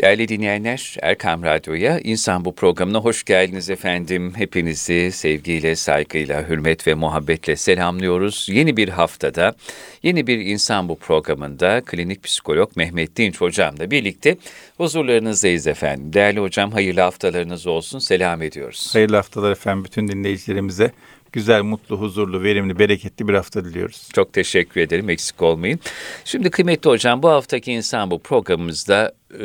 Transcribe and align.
Değerli 0.00 0.28
dinleyenler, 0.28 0.96
Erkam 1.02 1.42
Radyo'ya 1.42 2.00
İnsan 2.00 2.44
Bu 2.44 2.54
programına 2.54 2.98
hoş 2.98 3.24
geldiniz 3.24 3.70
efendim. 3.70 4.32
Hepinizi 4.36 5.12
sevgiyle, 5.12 5.76
saygıyla, 5.76 6.48
hürmet 6.48 6.86
ve 6.86 6.94
muhabbetle 6.94 7.56
selamlıyoruz. 7.56 8.46
Yeni 8.50 8.76
bir 8.76 8.88
haftada, 8.88 9.54
yeni 10.02 10.26
bir 10.26 10.38
İnsan 10.38 10.88
Bu 10.88 10.98
programında 10.98 11.82
klinik 11.86 12.22
psikolog 12.22 12.76
Mehmet 12.76 13.16
Dinç 13.16 13.40
hocamla 13.40 13.90
birlikte 13.90 14.36
huzurlarınızdayız 14.76 15.66
efendim. 15.66 16.12
Değerli 16.12 16.40
hocam 16.40 16.72
hayırlı 16.72 17.00
haftalarınız 17.00 17.66
olsun, 17.66 17.98
selam 17.98 18.42
ediyoruz. 18.42 18.90
Hayırlı 18.94 19.16
haftalar 19.16 19.52
efendim 19.52 19.84
bütün 19.84 20.08
dinleyicilerimize 20.08 20.90
güzel, 21.34 21.62
mutlu, 21.62 22.00
huzurlu, 22.00 22.42
verimli, 22.42 22.78
bereketli 22.78 23.28
bir 23.28 23.34
hafta 23.34 23.64
diliyoruz. 23.64 24.08
Çok 24.14 24.32
teşekkür 24.32 24.80
ederim. 24.80 25.10
Eksik 25.10 25.42
olmayın. 25.42 25.80
Şimdi 26.24 26.50
kıymetli 26.50 26.90
hocam 26.90 27.22
bu 27.22 27.28
haftaki 27.28 27.72
insan 27.72 28.10
bu 28.10 28.18
programımızda 28.22 29.12
e, 29.34 29.40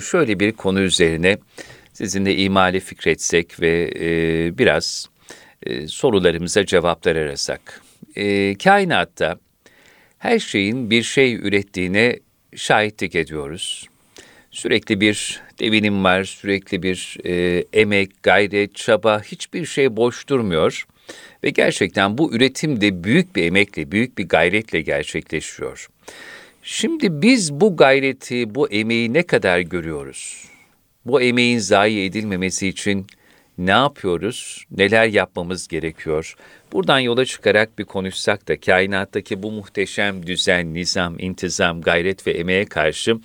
şöyle 0.00 0.40
bir 0.40 0.52
konu 0.52 0.80
üzerine 0.80 1.38
sizinle 1.92 2.36
imali 2.36 2.80
fikretsek 2.80 3.60
ve 3.60 3.92
e, 4.00 4.58
biraz 4.58 5.08
e, 5.62 5.88
sorularımıza 5.88 6.66
cevaplar 6.66 7.16
arasak. 7.16 7.82
Kainatta 8.64 9.36
her 10.18 10.38
şeyin 10.38 10.90
bir 10.90 11.02
şey 11.02 11.34
ürettiğine 11.34 12.18
şahitlik 12.56 13.14
ediyoruz. 13.14 13.88
Sürekli 14.50 15.00
bir 15.00 15.42
devinim 15.60 16.04
var, 16.04 16.24
sürekli 16.24 16.82
bir 16.82 17.16
e, 17.24 17.64
emek, 17.72 18.22
gayret, 18.22 18.74
çaba, 18.74 19.22
hiçbir 19.22 19.66
şey 19.66 19.96
boş 19.96 20.28
durmuyor. 20.28 20.86
Ve 21.44 21.50
gerçekten 21.50 22.18
bu 22.18 22.34
üretim 22.34 22.80
de 22.80 23.04
büyük 23.04 23.36
bir 23.36 23.42
emekle, 23.42 23.92
büyük 23.92 24.18
bir 24.18 24.28
gayretle 24.28 24.80
gerçekleşiyor. 24.80 25.88
Şimdi 26.62 27.22
biz 27.22 27.52
bu 27.52 27.76
gayreti, 27.76 28.54
bu 28.54 28.70
emeği 28.70 29.12
ne 29.12 29.22
kadar 29.22 29.60
görüyoruz? 29.60 30.44
Bu 31.06 31.20
emeğin 31.20 31.58
zayi 31.58 32.06
edilmemesi 32.06 32.68
için 32.68 33.06
ne 33.58 33.70
yapıyoruz? 33.70 34.64
Neler 34.70 35.06
yapmamız 35.06 35.68
gerekiyor? 35.68 36.36
Buradan 36.72 36.98
yola 36.98 37.24
çıkarak 37.24 37.78
bir 37.78 37.84
konuşsak 37.84 38.48
da 38.48 38.60
kainattaki 38.60 39.42
bu 39.42 39.52
muhteşem 39.52 40.26
düzen, 40.26 40.74
nizam, 40.74 41.18
intizam, 41.18 41.80
gayret 41.80 42.26
ve 42.26 42.30
emeğe 42.30 42.64
karşı 42.64 43.16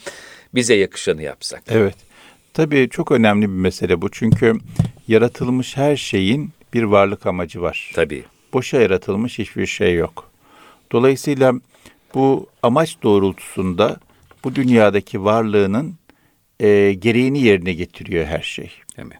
bize 0.55 0.75
yakışanı 0.75 1.21
yapsak. 1.21 1.63
Evet. 1.69 1.95
Tabii 2.53 2.89
çok 2.91 3.11
önemli 3.11 3.41
bir 3.41 3.53
mesele 3.53 4.01
bu. 4.01 4.11
Çünkü 4.11 4.53
yaratılmış 5.07 5.77
her 5.77 5.95
şeyin 5.95 6.49
bir 6.73 6.83
varlık 6.83 7.25
amacı 7.25 7.61
var. 7.61 7.91
Tabii. 7.95 8.23
Boşa 8.53 8.81
yaratılmış 8.81 9.39
hiçbir 9.39 9.65
şey 9.65 9.95
yok. 9.95 10.31
Dolayısıyla 10.91 11.53
bu 12.13 12.47
amaç 12.63 12.97
doğrultusunda 13.03 13.99
bu 14.43 14.55
dünyadaki 14.55 15.23
varlığının 15.23 15.95
e, 16.59 16.93
gereğini 16.93 17.39
yerine 17.39 17.73
getiriyor 17.73 18.25
her 18.25 18.41
şey. 18.41 18.71
Değil 18.97 19.07
mi? 19.07 19.19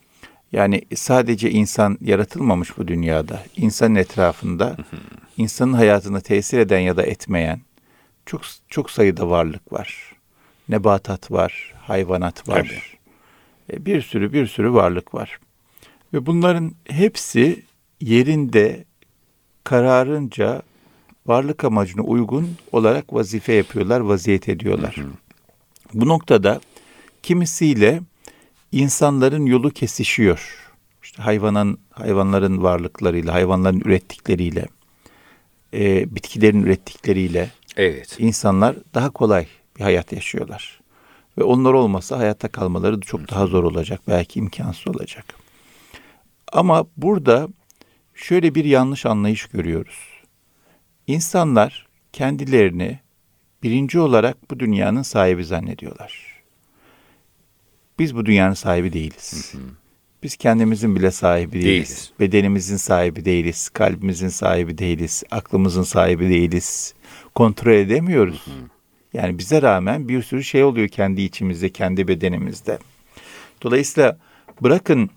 Yani 0.51 0.81
sadece 0.95 1.51
insan 1.51 1.97
yaratılmamış 2.01 2.77
bu 2.77 2.87
dünyada. 2.87 3.43
İnsanın 3.55 3.95
etrafında 3.95 4.77
insanın 5.37 5.73
hayatını 5.73 6.21
tesir 6.21 6.59
eden 6.59 6.79
ya 6.79 6.97
da 6.97 7.03
etmeyen 7.03 7.61
çok 8.25 8.41
çok 8.69 8.91
sayıda 8.91 9.29
varlık 9.29 9.73
var. 9.73 10.15
Nebatat 10.69 11.31
var, 11.31 11.73
hayvanat 11.81 12.49
var. 12.49 12.63
Tabii. 13.69 13.77
E, 13.77 13.85
bir 13.85 14.01
sürü 14.01 14.33
bir 14.33 14.47
sürü 14.47 14.73
varlık 14.73 15.13
var. 15.13 15.39
Ve 16.13 16.25
bunların 16.25 16.71
hepsi 16.87 17.63
yerinde 18.01 18.85
kararınca 19.63 20.61
varlık 21.25 21.63
amacına 21.63 22.01
uygun 22.01 22.49
olarak 22.71 23.13
vazife 23.13 23.53
yapıyorlar, 23.53 23.99
vaziyet 23.99 24.49
ediyorlar. 24.49 24.97
Hı 24.97 25.01
hı. 25.01 25.11
Bu 25.93 26.07
noktada 26.07 26.61
kimisiyle 27.23 28.01
insanların 28.71 29.45
yolu 29.45 29.71
kesişiyor. 29.71 30.69
İşte 31.03 31.23
hayvanın 31.23 31.79
hayvanların 31.91 32.63
varlıklarıyla, 32.63 33.33
hayvanların 33.33 33.79
ürettikleriyle, 33.79 34.65
e, 35.73 36.15
bitkilerin 36.15 36.63
ürettikleriyle 36.63 37.51
evet. 37.77 38.15
insanlar 38.19 38.75
daha 38.93 39.09
kolay 39.09 39.47
bir 39.77 39.83
hayat 39.83 40.11
yaşıyorlar. 40.11 40.79
Ve 41.37 41.43
onlar 41.43 41.73
olmasa 41.73 42.17
hayatta 42.17 42.47
kalmaları 42.47 42.99
çok 42.99 43.31
daha 43.31 43.47
zor 43.47 43.63
olacak, 43.63 44.01
belki 44.07 44.39
imkansız 44.39 44.87
olacak. 44.87 45.38
Ama 46.51 46.85
burada 46.97 47.47
şöyle 48.15 48.55
bir 48.55 48.65
yanlış 48.65 49.05
anlayış 49.05 49.45
görüyoruz. 49.45 49.99
İnsanlar 51.07 51.87
kendilerini 52.13 52.99
birinci 53.63 53.99
olarak 53.99 54.51
bu 54.51 54.59
dünyanın 54.59 55.01
sahibi 55.01 55.45
zannediyorlar. 55.45 56.41
Biz 57.99 58.15
bu 58.15 58.25
dünyanın 58.25 58.53
sahibi 58.53 58.93
değiliz. 58.93 59.53
Hı 59.53 59.57
hı. 59.57 59.61
Biz 60.23 60.35
kendimizin 60.35 60.95
bile 60.95 61.11
sahibi 61.11 61.53
değiliz. 61.53 61.67
değiliz. 61.67 62.11
Bedenimizin 62.19 62.77
sahibi 62.77 63.25
değiliz. 63.25 63.69
Kalbimizin 63.69 64.29
sahibi 64.29 64.77
değiliz. 64.77 65.23
Aklımızın 65.31 65.83
sahibi 65.83 66.29
değiliz. 66.29 66.93
Kontrol 67.35 67.71
edemiyoruz. 67.71 68.45
Hı 68.45 68.51
hı. 68.51 68.69
Yani 69.13 69.37
bize 69.37 69.61
rağmen 69.61 70.09
bir 70.09 70.23
sürü 70.23 70.43
şey 70.43 70.63
oluyor 70.63 70.87
kendi 70.87 71.21
içimizde, 71.21 71.69
kendi 71.69 72.07
bedenimizde. 72.07 72.79
Dolayısıyla 73.61 74.17
bırakın 74.61 75.09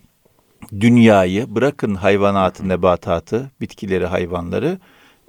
dünyayı, 0.81 1.55
bırakın 1.55 1.95
hayvanatı, 1.95 2.69
nebatatı, 2.69 3.51
bitkileri, 3.61 4.07
hayvanları, 4.07 4.79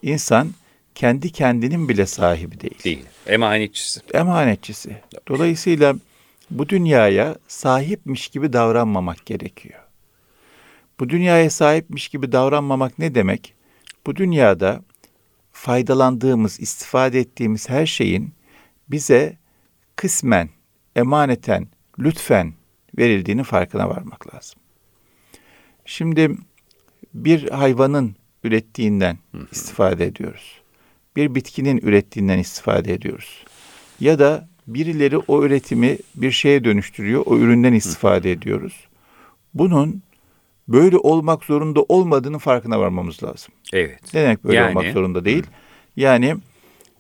insan 0.02 0.50
kendi 0.96 1.32
kendinin 1.32 1.90
bile 1.90 2.06
sahibi 2.06 2.62
değil. 2.62 2.84
Değil. 2.84 3.06
Emanetçisi. 3.28 4.02
Emanetçisi. 4.14 4.98
Dolayısıyla 5.28 5.96
bu 6.52 6.70
dünyaya 6.70 7.36
sahipmiş 7.48 8.28
gibi 8.28 8.54
davranmamak 8.54 9.26
gerekiyor. 9.26 9.80
Bu 11.00 11.10
dünyaya 11.10 11.50
sahipmiş 11.50 12.08
gibi 12.08 12.32
davranmamak 12.32 13.00
ne 13.00 13.16
demek? 13.16 13.54
Bu 14.06 14.16
dünyada 14.16 14.82
faydalandığımız, 15.52 16.60
istifade 16.60 17.20
ettiğimiz 17.20 17.70
her 17.70 17.86
şeyin 17.86 18.34
bize 18.88 19.38
kısmen, 19.96 20.50
emaneten, 20.96 21.68
lütfen 22.00 22.54
verildiğini 22.98 23.44
farkına 23.44 23.90
varmak 23.90 24.36
lazım. 24.36 24.63
Şimdi 25.86 26.38
bir 27.14 27.50
hayvanın 27.50 28.16
ürettiğinden 28.44 29.18
istifade 29.52 30.06
ediyoruz. 30.06 30.62
Bir 31.16 31.36
bitkinin 31.36 31.78
ürettiğinden 31.78 32.40
istifade 32.40 32.94
ediyoruz. 32.94 33.44
Ya 34.00 34.20
da 34.20 34.48
birileri 34.68 35.18
o 35.18 35.44
üretimi 35.44 35.98
bir 36.16 36.32
şeye 36.32 36.64
dönüştürüyor, 36.64 37.24
o 37.26 37.38
üründen 37.38 37.74
istifade 37.74 38.32
ediyoruz. 38.32 38.88
Bunun 39.54 40.04
böyle 40.68 40.98
olmak 40.98 41.44
zorunda 41.44 41.82
olmadığını 41.82 42.40
farkına 42.40 42.80
varmamız 42.80 43.24
lazım. 43.24 43.54
Evet. 43.74 44.14
Ne 44.14 44.22
demek 44.22 44.44
böyle 44.44 44.58
yani, 44.58 44.70
olmak 44.70 44.94
zorunda 44.94 45.26
değil? 45.26 45.44
Yani 45.96 46.36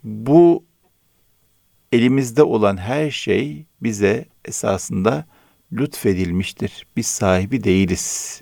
bu 0.03 0.63
elimizde 1.91 2.43
olan 2.43 2.77
her 2.77 3.11
şey 3.11 3.65
bize 3.81 4.25
esasında 4.45 5.25
lütfedilmiştir. 5.71 6.85
Biz 6.97 7.07
sahibi 7.07 7.63
değiliz. 7.63 8.41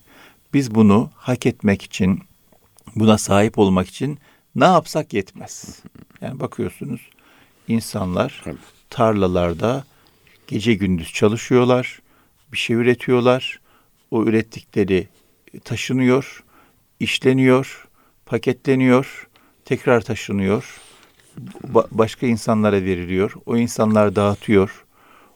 Biz 0.53 0.75
bunu 0.75 1.09
hak 1.15 1.45
etmek 1.45 1.81
için, 1.81 2.19
buna 2.95 3.17
sahip 3.17 3.57
olmak 3.59 3.87
için 3.87 4.19
ne 4.55 4.65
yapsak 4.65 5.13
yetmez. 5.13 5.79
Yani 6.21 6.39
bakıyorsunuz 6.39 7.01
insanlar 7.67 8.43
tarlalarda 8.89 9.83
gece 10.47 10.73
gündüz 10.73 11.13
çalışıyorlar, 11.13 12.01
bir 12.51 12.57
şey 12.57 12.75
üretiyorlar. 12.75 13.59
O 14.11 14.23
ürettikleri 14.23 15.07
taşınıyor, 15.63 16.43
işleniyor, 16.99 17.87
paketleniyor, 18.25 19.27
tekrar 19.65 20.01
taşınıyor. 20.01 20.81
Ba- 21.73 21.87
başka 21.91 22.27
insanlara 22.27 22.83
veriliyor. 22.83 23.33
O 23.45 23.57
insanlar 23.57 24.15
dağıtıyor. 24.15 24.85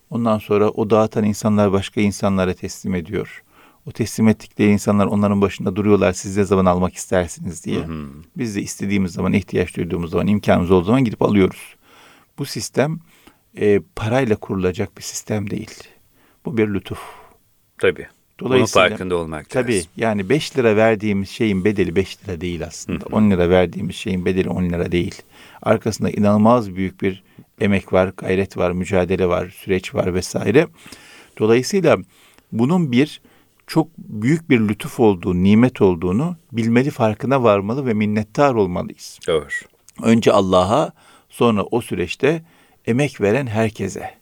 Ondan 0.09 0.37
sonra 0.39 0.69
o 0.69 0.89
dağıtan 0.89 1.23
insanlar 1.23 1.71
başka 1.71 2.01
insanlara 2.01 2.53
teslim 2.53 2.95
ediyor. 2.95 3.43
O 3.87 3.91
teslim 3.91 4.27
ettikleri 4.27 4.69
insanlar 4.71 5.05
onların 5.05 5.41
başında 5.41 5.75
duruyorlar 5.75 6.13
siz 6.13 6.37
ne 6.37 6.43
zaman 6.43 6.65
almak 6.65 6.95
istersiniz 6.95 7.65
diye. 7.65 7.79
Hı 7.79 7.93
hı. 7.93 8.07
Biz 8.37 8.55
de 8.55 8.61
istediğimiz 8.61 9.11
zaman, 9.11 9.33
ihtiyaç 9.33 9.77
duyduğumuz 9.77 10.11
zaman, 10.11 10.27
imkanımız 10.27 10.71
olduğu 10.71 10.85
zaman 10.85 11.03
gidip 11.03 11.21
alıyoruz. 11.21 11.75
Bu 12.37 12.45
sistem 12.45 12.99
e, 13.57 13.79
parayla 13.95 14.35
kurulacak 14.35 14.97
bir 14.97 15.03
sistem 15.03 15.49
değil. 15.49 15.71
Bu 16.45 16.57
bir 16.57 16.67
lütuf. 16.67 16.99
Tabii. 17.77 18.07
Dolayısıyla, 18.39 18.85
Bunun 18.85 18.89
farkında 18.89 19.15
olmak 19.15 19.49
tabii, 19.49 19.75
lazım. 19.75 19.89
Tabii 19.95 20.03
yani 20.03 20.29
5 20.29 20.57
lira 20.57 20.75
verdiğimiz 20.75 21.29
şeyin 21.29 21.65
bedeli 21.65 21.95
5 21.95 22.23
lira 22.23 22.41
değil 22.41 22.65
aslında. 22.65 23.05
Hı 23.05 23.09
hı. 23.09 23.15
10 23.15 23.31
lira 23.31 23.49
verdiğimiz 23.49 23.95
şeyin 23.95 24.25
bedeli 24.25 24.49
10 24.49 24.63
lira 24.63 24.91
değil. 24.91 25.21
Arkasında 25.61 26.09
inanılmaz 26.09 26.75
büyük 26.75 27.01
bir 27.01 27.23
emek 27.61 27.93
var, 27.93 28.11
gayret 28.17 28.57
var, 28.57 28.71
mücadele 28.71 29.27
var, 29.27 29.49
süreç 29.49 29.95
var 29.95 30.13
vesaire. 30.13 30.67
Dolayısıyla 31.39 31.97
bunun 32.51 32.91
bir 32.91 33.21
çok 33.67 33.87
büyük 33.97 34.49
bir 34.49 34.59
lütuf 34.59 34.99
olduğu, 34.99 35.43
nimet 35.43 35.81
olduğunu 35.81 36.35
bilmeli, 36.51 36.91
farkına 36.91 37.43
varmalı 37.43 37.85
ve 37.85 37.93
minnettar 37.93 38.53
olmalıyız. 38.53 39.19
Doğru. 39.27 39.47
Önce 40.03 40.31
Allah'a, 40.31 40.91
sonra 41.29 41.63
o 41.63 41.81
süreçte 41.81 42.43
emek 42.85 43.21
veren 43.21 43.47
herkese. 43.47 44.13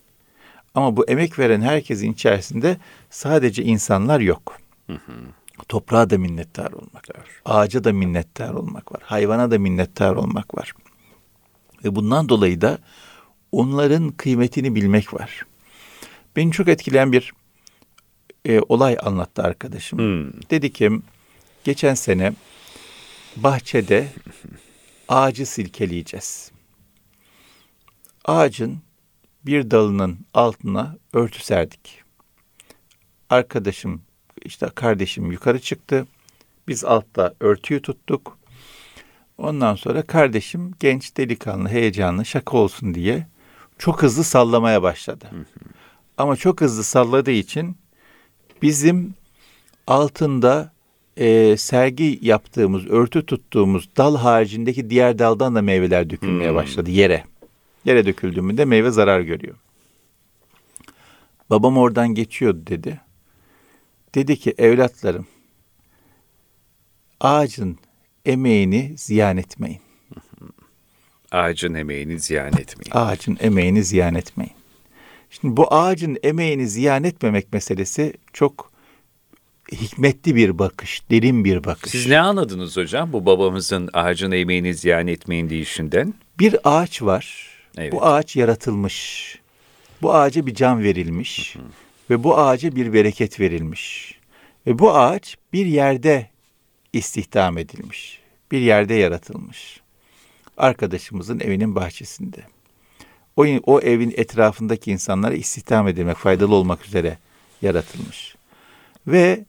Ama 0.76 0.98
bu 0.98 1.06
emek 1.06 1.40
veren 1.40 1.62
herkesin 1.62 2.14
içerisinde 2.14 2.78
sadece 3.10 3.64
insanlar 3.64 4.20
yok. 4.20 4.58
Toprağa 5.68 6.10
da 6.10 6.18
minnettar 6.18 6.72
olmak 6.72 7.10
var. 7.18 7.28
Ağaca 7.46 7.84
da 7.84 7.94
minnettar 7.94 8.54
olmak 8.54 8.92
var. 8.92 9.02
Hayvana 9.06 9.52
da 9.52 9.60
minnettar 9.60 10.16
olmak 10.16 10.58
var. 10.58 10.74
Ve 11.84 11.96
bundan 11.96 12.30
dolayı 12.30 12.62
da 12.62 12.78
onların 13.52 14.12
kıymetini 14.12 14.76
bilmek 14.76 15.14
var. 15.14 15.46
Beni 16.36 16.52
çok 16.52 16.68
etkileyen 16.68 17.12
bir 17.12 17.34
e, 18.46 18.60
olay 18.70 18.98
anlattı 19.02 19.44
arkadaşım. 19.44 20.00
Hmm. 20.00 20.32
Dedi 20.50 20.74
ki 20.74 20.92
geçen 21.64 21.94
sene 21.94 22.34
bahçede 23.36 24.08
ağacı 25.08 25.46
silkeleyeceğiz. 25.46 26.52
Ağacın 28.26 28.80
bir 29.46 29.72
dalının 29.72 30.20
altına 30.34 30.98
örtü 31.14 31.44
serdik. 31.44 32.04
Arkadaşım 33.30 34.02
işte 34.46 34.68
kardeşim 34.76 35.32
yukarı 35.32 35.60
çıktı. 35.60 36.08
Biz 36.68 36.86
altta 36.86 37.34
örtüyü 37.40 37.82
tuttuk. 37.82 38.38
Ondan 39.38 39.76
sonra 39.76 40.02
kardeşim 40.02 40.72
genç 40.80 41.18
delikanlı 41.18 41.70
heyecanlı 41.70 42.26
şaka 42.26 42.58
olsun 42.58 42.94
diye 42.94 43.28
çok 43.78 44.04
hızlı 44.04 44.24
sallamaya 44.24 44.84
başladı. 44.84 45.30
Ama 46.18 46.36
çok 46.36 46.62
hızlı 46.62 46.84
salladığı 46.84 47.32
için 47.32 47.78
bizim 48.64 49.14
altında 49.88 50.72
e, 51.18 51.58
sergi 51.58 52.20
yaptığımız, 52.22 52.88
örtü 52.88 53.26
tuttuğumuz 53.26 53.90
dal 53.98 54.18
haricindeki 54.18 54.90
diğer 54.90 55.20
daldan 55.20 55.56
da 55.56 55.62
meyveler 55.62 56.10
dökülmeye 56.10 56.50
Hmm. 56.50 56.56
başladı 56.56 56.92
yere. 56.92 57.24
Yere 57.86 58.06
döküldüğünde 58.06 58.66
meyve 58.66 58.92
zarar 58.92 59.22
görüyor. 59.22 59.56
Babam 61.50 61.78
oradan 61.78 62.16
geçiyordu 62.16 62.62
dedi. 62.68 63.02
Dedi 64.16 64.38
ki 64.38 64.54
evlatlarım 64.58 65.28
ağacın 67.20 67.78
emeğini 68.26 68.94
ziyan 68.98 69.38
etmeyin. 69.38 69.80
Ağacın 71.32 71.74
emeğini 71.74 72.20
ziyan 72.20 72.48
etmeyin. 72.48 72.92
Ağacın 72.92 73.38
emeğini 73.42 73.84
ziyan 73.84 74.16
etmeyin. 74.16 74.54
Şimdi 75.42 75.58
bu 75.58 75.74
ağacın 75.74 76.18
emeğini 76.24 76.68
ziyan 76.68 77.04
etmemek 77.04 77.54
meselesi 77.54 78.14
çok 78.34 78.72
hikmetli 79.72 80.36
bir 80.36 80.60
bakış, 80.60 81.02
derin 81.12 81.46
bir 81.46 81.64
bakış. 81.64 81.92
Siz 81.92 82.08
ne 82.08 82.20
anladınız 82.20 82.78
hocam 82.78 83.14
bu 83.14 83.26
babamızın 83.26 83.90
ağacın 83.94 84.32
emeğini 84.32 84.74
ziyan 84.74 85.08
etmeyin 85.08 85.50
deyişinden? 85.50 86.14
Bir 86.40 86.56
ağaç 86.64 87.02
var. 87.02 87.48
Evet. 87.78 87.92
Bu 87.94 88.06
ağaç 88.06 88.36
yaratılmış. 88.36 89.40
Bu 90.02 90.14
ağaca 90.14 90.46
bir 90.46 90.56
can 90.56 90.84
verilmiş 90.84 91.56
ve 92.10 92.24
bu 92.24 92.38
ağaca 92.38 92.76
bir 92.76 92.94
bereket 92.94 93.40
verilmiş. 93.40 94.16
Ve 94.68 94.80
bu 94.80 94.96
ağaç 94.96 95.38
bir 95.54 95.66
yerde 95.66 96.30
istihdam 96.94 97.58
edilmiş. 97.58 98.20
Bir 98.52 98.60
yerde 98.60 98.94
yaratılmış. 98.94 99.80
Arkadaşımızın 100.58 101.40
evinin 101.40 101.76
bahçesinde. 101.76 102.44
O, 103.38 103.46
o 103.64 103.80
evin 103.80 104.14
etrafındaki 104.18 104.92
insanlara 104.92 105.34
istihdam 105.34 105.88
edilmek, 105.88 106.18
faydalı 106.18 106.56
olmak 106.56 106.86
üzere 106.86 107.18
yaratılmış. 107.62 108.36
Ve 109.08 109.46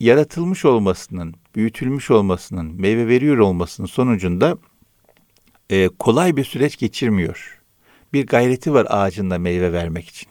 yaratılmış 0.00 0.64
olmasının, 0.64 1.34
büyütülmüş 1.54 2.10
olmasının, 2.10 2.80
meyve 2.80 3.08
veriyor 3.08 3.38
olmasının 3.38 3.86
sonucunda 3.86 4.58
e, 5.70 5.88
kolay 5.88 6.36
bir 6.36 6.44
süreç 6.44 6.76
geçirmiyor. 6.76 7.60
Bir 8.12 8.26
gayreti 8.26 8.74
var 8.74 8.86
ağacında 8.90 9.38
meyve 9.38 9.72
vermek 9.72 10.08
için. 10.08 10.28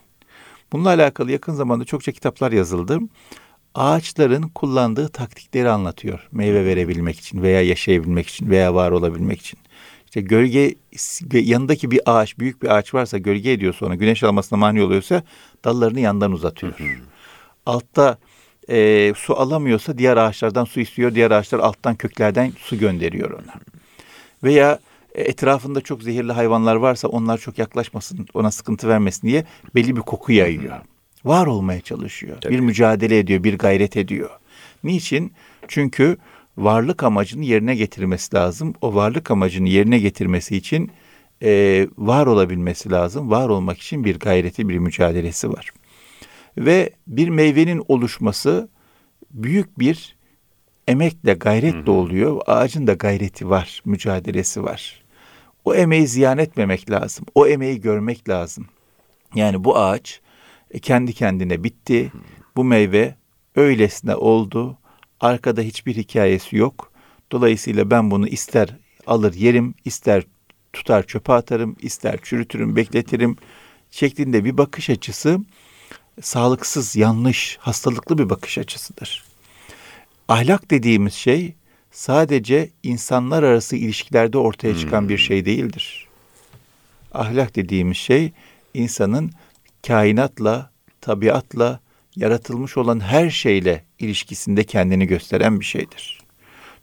Bununla 0.72 0.90
alakalı 0.90 1.32
yakın 1.32 1.54
zamanda 1.54 1.86
çokça 1.86 2.12
kitaplar 2.12 2.52
yazıldı. 2.52 3.00
Ağaçların 3.76 4.50
kullandığı 4.50 5.10
taktikleri 5.10 5.70
anlatıyor. 5.70 6.28
Meyve 6.32 6.66
verebilmek 6.66 7.20
için 7.20 7.42
veya 7.42 7.62
yaşayabilmek 7.62 8.28
için 8.28 8.50
veya 8.50 8.76
var 8.76 8.92
olabilmek 8.92 9.40
için. 9.40 9.60
İşte 10.14 10.22
gölge 10.22 10.76
yanındaki 11.32 11.92
bir 11.92 12.02
ağaç, 12.06 12.40
büyük 12.40 12.64
bir 12.64 12.68
ağaç 12.68 12.94
varsa 12.94 13.18
gölge 13.18 13.52
ediyorsa 13.52 13.86
ona, 13.86 13.96
güneş 13.96 14.24
almasına 14.24 14.60
mani 14.60 14.84
oluyorsa 14.84 15.24
dallarını 15.66 16.00
yandan 16.00 16.32
uzatıyor. 16.32 16.74
Altta 17.66 18.18
e, 18.70 19.14
su 19.16 19.40
alamıyorsa 19.40 19.98
diğer 19.98 20.18
ağaçlardan 20.18 20.66
su 20.66 20.80
istiyor. 20.80 21.16
Diğer 21.16 21.32
ağaçlar 21.32 21.60
alttan 21.60 21.96
köklerden 21.96 22.54
su 22.58 22.80
gönderiyor 22.80 23.32
ona. 23.32 23.54
Veya 24.44 24.80
e, 25.16 25.22
etrafında 25.22 25.82
çok 25.82 26.04
zehirli 26.04 26.32
hayvanlar 26.32 26.76
varsa 26.76 27.08
onlar 27.08 27.38
çok 27.38 27.58
yaklaşmasın, 27.58 28.28
ona 28.34 28.52
sıkıntı 28.52 28.88
vermesin 28.88 29.28
diye 29.28 29.46
belli 29.76 29.96
bir 29.96 30.02
koku 30.02 30.32
yayıyor. 30.32 30.76
Var 31.26 31.48
olmaya 31.48 31.82
çalışıyor. 31.82 32.38
Tabii. 32.42 32.54
Bir 32.54 32.60
mücadele 32.60 33.20
ediyor, 33.20 33.44
bir 33.44 33.58
gayret 33.58 33.98
ediyor. 33.98 34.30
Niçin? 34.84 35.34
Çünkü 35.68 36.18
varlık 36.58 37.04
amacını 37.04 37.46
yerine 37.46 37.76
getirmesi 37.76 38.36
lazım. 38.36 38.74
O 38.82 38.96
varlık 38.96 39.32
amacını 39.32 39.70
yerine 39.70 40.00
getirmesi 40.00 40.58
için 40.58 40.92
e, 41.44 41.88
var 41.98 42.28
olabilmesi 42.28 42.92
lazım. 42.92 43.32
Var 43.32 43.50
olmak 43.50 43.78
için 43.78 44.06
bir 44.06 44.20
gayreti, 44.20 44.70
bir 44.70 44.78
mücadelesi 44.78 45.50
var. 45.50 45.70
Ve 46.58 46.90
bir 47.08 47.30
meyvenin 47.30 47.84
oluşması 47.88 48.70
büyük 49.32 49.80
bir 49.80 50.16
emekle, 50.88 51.34
gayretle 51.34 51.92
oluyor. 51.92 52.42
Ağacın 52.46 52.88
da 52.88 52.94
gayreti 52.94 53.50
var, 53.50 53.82
mücadelesi 53.86 54.64
var. 54.64 55.04
O 55.66 55.76
emeği 55.76 56.08
ziyan 56.08 56.38
etmemek 56.38 56.92
lazım. 56.92 57.26
O 57.36 57.48
emeği 57.48 57.82
görmek 57.82 58.30
lazım. 58.30 58.66
Yani 59.36 59.64
bu 59.64 59.78
ağaç 59.78 60.22
e, 60.72 60.80
kendi 60.80 61.14
kendine 61.14 61.64
bitti. 61.64 62.12
Bu 62.56 62.64
meyve 62.64 63.16
öylesine 63.56 64.16
oldu. 64.16 64.78
Arkada 65.24 65.62
hiçbir 65.62 65.96
hikayesi 65.96 66.56
yok. 66.56 66.92
Dolayısıyla 67.32 67.92
ben 67.92 68.12
bunu 68.12 68.28
ister 68.28 68.70
alır 69.08 69.34
yerim, 69.34 69.76
ister 69.86 70.24
tutar 70.74 71.04
çöpe 71.04 71.34
atarım, 71.34 71.76
ister 71.82 72.20
çürütürüm, 72.24 72.76
bekletirim 72.76 73.38
şeklinde 73.92 74.46
bir 74.46 74.58
bakış 74.58 74.90
açısı 74.90 75.40
sağlıksız, 76.22 76.96
yanlış, 76.96 77.58
hastalıklı 77.62 78.18
bir 78.18 78.30
bakış 78.30 78.58
açısıdır. 78.58 79.24
Ahlak 80.28 80.72
dediğimiz 80.72 81.14
şey 81.14 81.56
sadece 81.92 82.70
insanlar 82.84 83.44
arası 83.44 83.76
ilişkilerde 83.76 84.38
ortaya 84.38 84.78
çıkan 84.78 85.10
bir 85.10 85.18
şey 85.18 85.46
değildir. 85.46 86.08
Ahlak 87.14 87.56
dediğimiz 87.56 87.98
şey 87.98 88.32
insanın 88.74 89.32
kainatla, 89.88 90.72
tabiatla, 91.02 91.80
yaratılmış 92.16 92.78
olan 92.78 93.00
her 93.00 93.30
şeyle 93.30 93.84
ilişkisinde 94.00 94.64
kendini 94.64 95.08
gösteren 95.08 95.60
bir 95.60 95.66
şeydir. 95.66 96.22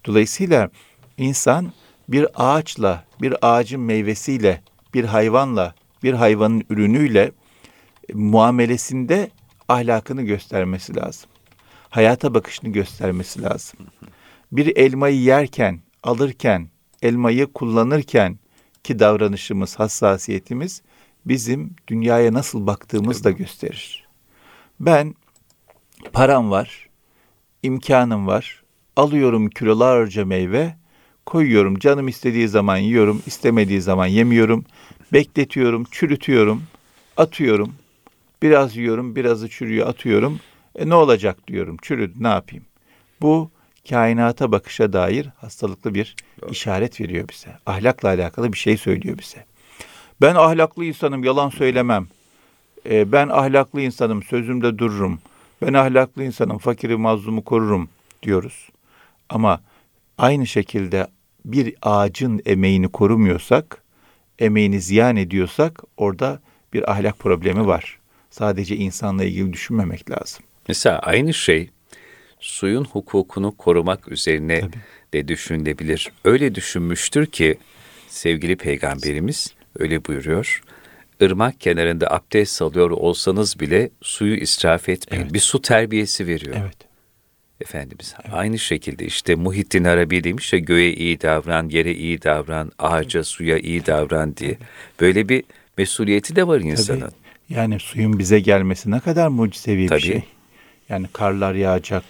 Dolayısıyla 0.07 0.71
insan 1.19 1.73
bir 2.09 2.26
ağaçla, 2.35 3.05
bir 3.23 3.35
ağacın 3.43 3.81
meyvesiyle, 3.81 4.62
bir 4.95 5.05
hayvanla, 5.05 5.75
bir 6.02 6.12
hayvanın 6.12 6.64
ürünüyle 6.71 7.33
muamelesinde 8.14 9.31
ahlakını 9.69 10.23
göstermesi 10.23 10.97
lazım. 10.97 11.31
Hayata 11.90 12.35
bakışını 12.35 12.71
göstermesi 12.71 13.43
lazım. 13.43 13.81
Bir 14.52 14.76
elmayı 14.76 15.21
yerken, 15.21 15.81
alırken, 16.02 16.69
elmayı 17.02 17.47
kullanırken 17.47 18.38
ki 18.85 18.99
davranışımız, 18.99 19.78
hassasiyetimiz 19.78 20.83
bizim 21.26 21.76
dünyaya 21.88 22.33
nasıl 22.33 22.66
baktığımız 22.66 23.25
da 23.25 23.31
gösterir. 23.31 24.09
Ben 24.81 25.14
param 26.12 26.50
var, 26.50 26.88
imkanım 27.62 28.26
var, 28.26 28.62
alıyorum 28.97 29.50
kilolarca 29.50 30.25
meyve, 30.25 30.75
koyuyorum, 31.26 31.78
canım 31.78 32.09
istediği 32.09 32.49
zaman 32.49 32.76
yiyorum, 32.76 33.23
istemediği 33.26 33.80
zaman 33.80 34.07
yemiyorum, 34.07 34.64
bekletiyorum, 35.12 35.85
çürütüyorum, 35.90 36.62
atıyorum, 37.16 37.75
biraz 38.42 38.76
yiyorum, 38.76 39.16
birazı 39.16 39.49
çürüyor, 39.49 39.88
atıyorum. 39.88 40.40
E 40.76 40.88
ne 40.88 40.95
olacak 40.95 41.49
diyorum, 41.49 41.76
çürüdü, 41.83 42.14
ne 42.21 42.28
yapayım? 42.28 42.64
Bu 43.23 43.50
kainata 43.88 44.52
bakışa 44.52 44.92
dair 44.92 45.28
hastalıklı 45.37 45.95
bir 45.95 46.16
işaret 46.50 47.00
veriyor 47.00 47.28
bize. 47.28 47.50
Ahlakla 47.66 48.09
alakalı 48.09 48.52
bir 48.52 48.59
şey 48.59 48.76
söylüyor 48.76 49.19
bize. 49.19 49.45
Ben 50.21 50.35
ahlaklı 50.35 50.85
insanım, 50.85 51.25
yalan 51.25 51.49
söylemem. 51.49 52.07
E, 52.90 53.12
ben 53.12 53.28
ahlaklı 53.28 53.80
insanım, 53.80 54.23
sözümde 54.23 54.78
dururum. 54.78 55.19
Ben 55.62 55.73
ahlaklı 55.73 56.25
insanım, 56.25 56.59
fakiri 56.59 56.97
mazlumu 56.97 57.45
korurum 57.45 57.88
diyoruz. 58.23 58.69
Ama 59.29 59.61
aynı 60.19 60.47
şekilde 60.47 61.07
bir 61.45 61.75
ağacın 61.83 62.43
emeğini 62.47 62.88
korumuyorsak, 62.88 63.83
emeğini 64.38 64.81
ziyan 64.81 65.17
ediyorsak 65.17 65.83
orada 65.97 66.40
bir 66.73 66.90
ahlak 66.93 67.19
problemi 67.19 67.67
var. 67.67 67.99
Sadece 68.31 68.76
insanla 68.76 69.25
ilgili 69.25 69.52
düşünmemek 69.52 70.11
lazım. 70.11 70.45
Mesela 70.69 70.99
aynı 70.99 71.35
şey 71.35 71.71
suyun 72.40 72.85
hukukunu 72.85 73.57
korumak 73.57 74.12
üzerine 74.12 74.61
Tabii. 74.61 74.73
de 75.12 75.29
düşünülebilir. 75.29 76.12
Öyle 76.25 76.55
düşünmüştür 76.55 77.26
ki 77.26 77.59
sevgili 78.09 78.57
peygamberimiz 78.57 79.55
öyle 79.79 80.05
buyuruyor. 80.05 80.62
Irmak 81.23 81.61
kenarında 81.61 82.11
abdest 82.11 82.62
alıyor 82.62 82.91
olsanız 82.91 83.61
bile 83.61 83.91
suyu 84.03 84.37
israf 84.37 84.89
etmeyin. 84.89 85.35
Bir 85.35 85.39
su 85.39 85.62
terbiyesi 85.62 86.27
veriyor. 86.27 86.57
Evet. 86.61 86.77
Efendimiz 87.61 88.15
aynı 88.33 88.59
şekilde 88.59 89.05
işte 89.07 89.35
Muhittin 89.35 89.85
Arabi 89.85 90.25
demiş 90.25 90.53
ya 90.53 90.59
göğe 90.59 90.93
iyi 90.93 91.21
davran, 91.21 91.69
yere 91.69 91.95
iyi 91.95 92.23
davran, 92.23 92.73
ağaca, 92.79 93.25
suya 93.25 93.59
iyi 93.59 93.87
davran 93.87 94.37
diye. 94.37 94.59
Böyle 95.00 95.29
bir 95.29 95.45
mesuliyeti 95.79 96.37
de 96.37 96.47
var 96.47 96.61
insanın. 96.61 97.00
Tabii. 97.00 97.11
Yani 97.49 97.81
suyun 97.81 98.19
bize 98.19 98.41
gelmesi 98.41 98.91
ne 98.91 99.00
kadar 99.00 99.29
mucizevi 99.29 99.87
Tabii. 99.87 99.99
bir 99.99 100.07
şey. 100.07 100.23
Yani 100.89 101.07
karlar 101.12 101.55
yağacak. 101.55 102.05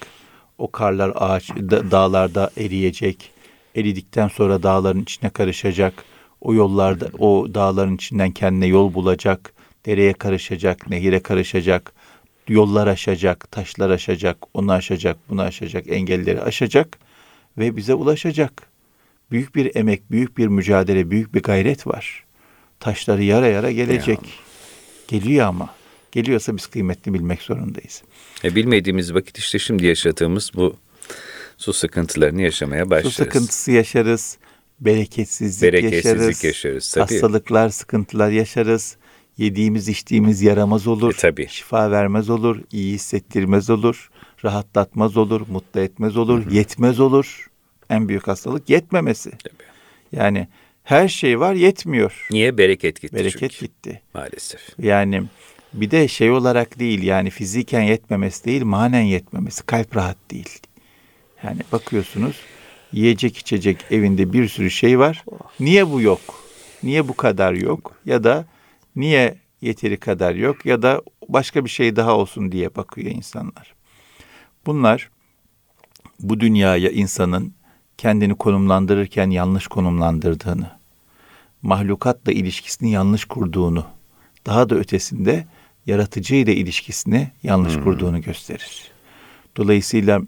O 0.59 0.71
karlar 0.71 1.13
ağaç 1.15 1.49
da- 1.51 1.91
dağlarda 1.91 2.51
eriyecek. 2.57 3.31
Eridikten 3.77 4.29
sonra 4.29 4.63
dağların 4.63 5.03
içine 5.03 5.31
karışacak. 5.31 5.95
O 6.41 6.55
yollarda 6.55 7.09
o 7.19 7.55
dağların 7.55 7.95
içinden 7.95 8.31
kendine 8.31 8.67
yol 8.67 8.95
bulacak. 8.95 9.53
Dereye 9.87 10.13
karışacak, 10.13 10.91
nehire 10.91 11.21
karışacak. 11.21 11.93
Yollar 12.49 12.87
aşacak, 12.87 13.51
taşlar 13.51 13.91
aşacak, 13.91 14.37
onu 14.55 14.73
aşacak, 14.73 15.17
bunu 15.29 15.43
aşacak, 15.43 15.89
engelleri 15.89 16.43
aşacak 16.43 16.99
ve 17.59 17.77
bize 17.77 17.95
ulaşacak. 17.95 18.63
Büyük 19.31 19.55
bir 19.55 19.77
emek, 19.77 20.11
büyük 20.11 20.39
bir 20.39 20.47
mücadele, 20.47 21.11
büyük 21.11 21.35
bir 21.35 21.43
gayret 21.43 21.87
var. 21.87 22.25
Taşları 22.81 23.23
yara 23.23 23.47
yara 23.47 23.71
gelecek. 23.71 24.19
Geliyor 25.09 25.47
ama. 25.47 25.75
Geliyorsa 26.13 26.57
biz 26.57 26.67
kıymetli 26.67 27.15
bilmek 27.15 27.43
zorundayız. 27.43 28.03
E, 28.45 28.55
bilmediğimiz 28.55 29.15
vakit 29.15 29.39
işte 29.39 29.59
şimdi 29.59 29.87
yaşadığımız 29.87 30.51
bu 30.55 30.77
su 31.57 31.73
sıkıntılarını 31.73 32.43
yaşamaya 32.43 32.91
başlarız. 32.91 33.17
Su 33.17 33.25
sıkıntısı 33.25 33.73
yaşarız. 33.73 34.39
Bereketsizlik, 34.81 35.73
Bereketsizlik 35.73 36.05
yaşarız. 36.17 36.45
yaşarız, 36.45 36.93
tabii. 36.93 37.03
Hastalıklar, 37.15 37.69
sıkıntılar 37.69 38.31
yaşarız. 38.31 38.97
Yediğimiz, 39.37 39.89
içtiğimiz 39.89 40.43
yaramaz 40.43 40.87
olur. 40.87 41.15
E, 41.15 41.17
tabii. 41.17 41.49
Şifa 41.49 41.91
vermez 41.91 42.31
olur. 42.31 42.61
iyi 42.73 42.95
hissettirmez 42.95 43.71
olur. 43.71 44.11
Rahatlatmaz 44.45 45.17
olur. 45.17 45.41
Mutlu 45.49 45.81
etmez 45.81 46.17
olur. 46.17 46.51
Yetmez 46.51 47.01
olur. 47.01 47.51
En 47.91 48.09
büyük 48.09 48.29
hastalık 48.29 48.71
yetmemesi. 48.71 49.31
Tabii. 49.31 49.69
Yani 50.13 50.49
her 50.83 51.09
şey 51.09 51.41
var 51.41 51.55
yetmiyor. 51.55 52.27
Niye? 52.31 52.59
Bereket 52.59 53.01
gitti 53.03 53.17
Bereket 53.17 53.51
çünkü. 53.53 53.67
gitti. 53.67 54.03
Maalesef. 54.15 54.61
Yani 54.79 55.23
bir 55.73 55.91
de 55.91 56.09
şey 56.09 56.31
olarak 56.31 56.79
değil 56.79 57.03
yani 57.03 57.31
fiziken 57.31 57.83
yetmemesi 57.83 58.45
değil 58.45 58.63
manen 58.63 59.03
yetmemesi 59.03 59.67
kalp 59.67 59.97
rahat 59.97 60.17
değil. 60.31 60.59
Yani 61.45 61.61
bakıyorsunuz 61.73 62.37
yiyecek 62.93 63.39
içecek 63.39 63.85
evinde 63.91 64.33
bir 64.33 64.49
sürü 64.49 64.71
şey 64.71 64.99
var. 64.99 65.25
Niye 65.61 65.91
bu 65.91 66.01
yok? 66.01 66.21
Niye 66.83 67.09
bu 67.09 67.17
kadar 67.17 67.53
yok? 67.53 67.95
Ya 68.05 68.25
da 68.25 68.47
niye 68.97 69.39
yeteri 69.61 69.97
kadar 69.97 70.35
yok? 70.35 70.67
Ya 70.67 70.83
da 70.83 71.03
başka 71.29 71.65
bir 71.65 71.71
şey 71.71 71.97
daha 71.97 72.17
olsun 72.17 72.53
diye 72.53 72.77
bakıyor 72.77 73.11
insanlar. 73.11 73.75
Bunlar 74.67 75.11
bu 76.21 76.41
dünyaya 76.41 76.91
insanın 76.91 77.55
kendini 77.99 78.35
konumlandırırken 78.35 79.31
yanlış 79.31 79.67
konumlandırdığını, 79.67 80.71
mahlukatla 81.63 82.33
ilişkisini 82.33 82.91
yanlış 82.91 83.25
kurduğunu, 83.25 83.85
daha 84.47 84.71
da 84.71 84.75
ötesinde 84.75 85.47
yaratıcı 85.87 86.35
ile 86.35 86.55
ilişkisini 86.55 87.31
yanlış 87.43 87.77
kurduğunu 87.77 88.23
gösterir. 88.23 88.91
Dolayısıyla 89.57 90.21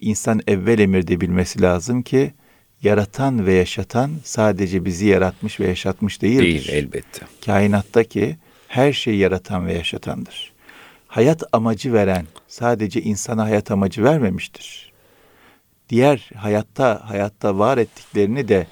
insan 0.00 0.40
evvel 0.46 0.78
emirde 0.78 1.20
bilmesi 1.20 1.62
lazım 1.62 2.02
ki 2.02 2.32
yaratan 2.82 3.46
ve 3.46 3.52
yaşatan 3.54 4.10
sadece 4.24 4.84
bizi 4.84 5.06
yaratmış 5.06 5.60
ve 5.60 5.66
yaşatmış 5.68 6.22
değildir. 6.22 6.42
Değil 6.42 6.68
elbette. 6.68 7.26
Kainattaki 7.46 8.36
her 8.68 8.92
şeyi 8.92 9.18
yaratan 9.18 9.66
ve 9.66 9.74
yaşatandır. 9.74 10.52
Hayat 11.06 11.42
amacı 11.52 11.92
veren 11.92 12.26
sadece 12.48 13.02
insana 13.02 13.44
hayat 13.44 13.70
amacı 13.70 14.04
vermemiştir. 14.04 14.92
Diğer 15.88 16.30
hayatta 16.36 17.10
hayatta 17.10 17.58
var 17.58 17.78
ettiklerini 17.78 18.48
de 18.48 18.66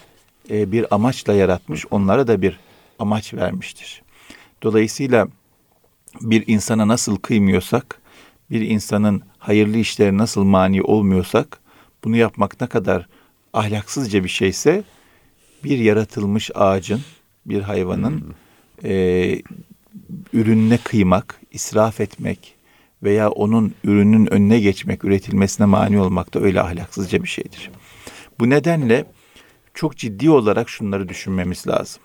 e, 0.50 0.72
bir 0.72 0.94
amaçla 0.94 1.34
yaratmış, 1.34 1.84
onlara 1.90 2.26
da 2.26 2.42
bir 2.42 2.60
amaç 2.98 3.34
vermiştir. 3.34 4.02
Dolayısıyla 4.62 5.28
bir 6.20 6.44
insana 6.46 6.88
nasıl 6.88 7.16
kıymıyorsak, 7.16 8.00
bir 8.50 8.60
insanın 8.60 9.22
hayırlı 9.38 9.76
işlerine 9.76 10.18
nasıl 10.18 10.44
mani 10.44 10.82
olmuyorsak, 10.82 11.60
bunu 12.04 12.16
yapmak 12.16 12.60
ne 12.60 12.66
kadar 12.66 13.08
ahlaksızca 13.52 14.24
bir 14.24 14.28
şeyse, 14.28 14.84
bir 15.64 15.78
yaratılmış 15.78 16.50
ağacın, 16.54 17.00
bir 17.46 17.60
hayvanın 17.60 18.34
e, 18.84 19.42
ürününe 20.32 20.78
kıymak, 20.78 21.40
israf 21.50 22.00
etmek 22.00 22.54
veya 23.02 23.30
onun 23.30 23.74
ürünün 23.84 24.26
önüne 24.26 24.60
geçmek, 24.60 25.04
üretilmesine 25.04 25.66
mani 25.66 26.00
olmak 26.00 26.34
da 26.34 26.40
öyle 26.40 26.60
ahlaksızca 26.60 27.22
bir 27.22 27.28
şeydir. 27.28 27.70
Bu 28.38 28.50
nedenle 28.50 29.04
çok 29.74 29.96
ciddi 29.96 30.30
olarak 30.30 30.68
şunları 30.68 31.08
düşünmemiz 31.08 31.66
lazım. 31.66 32.02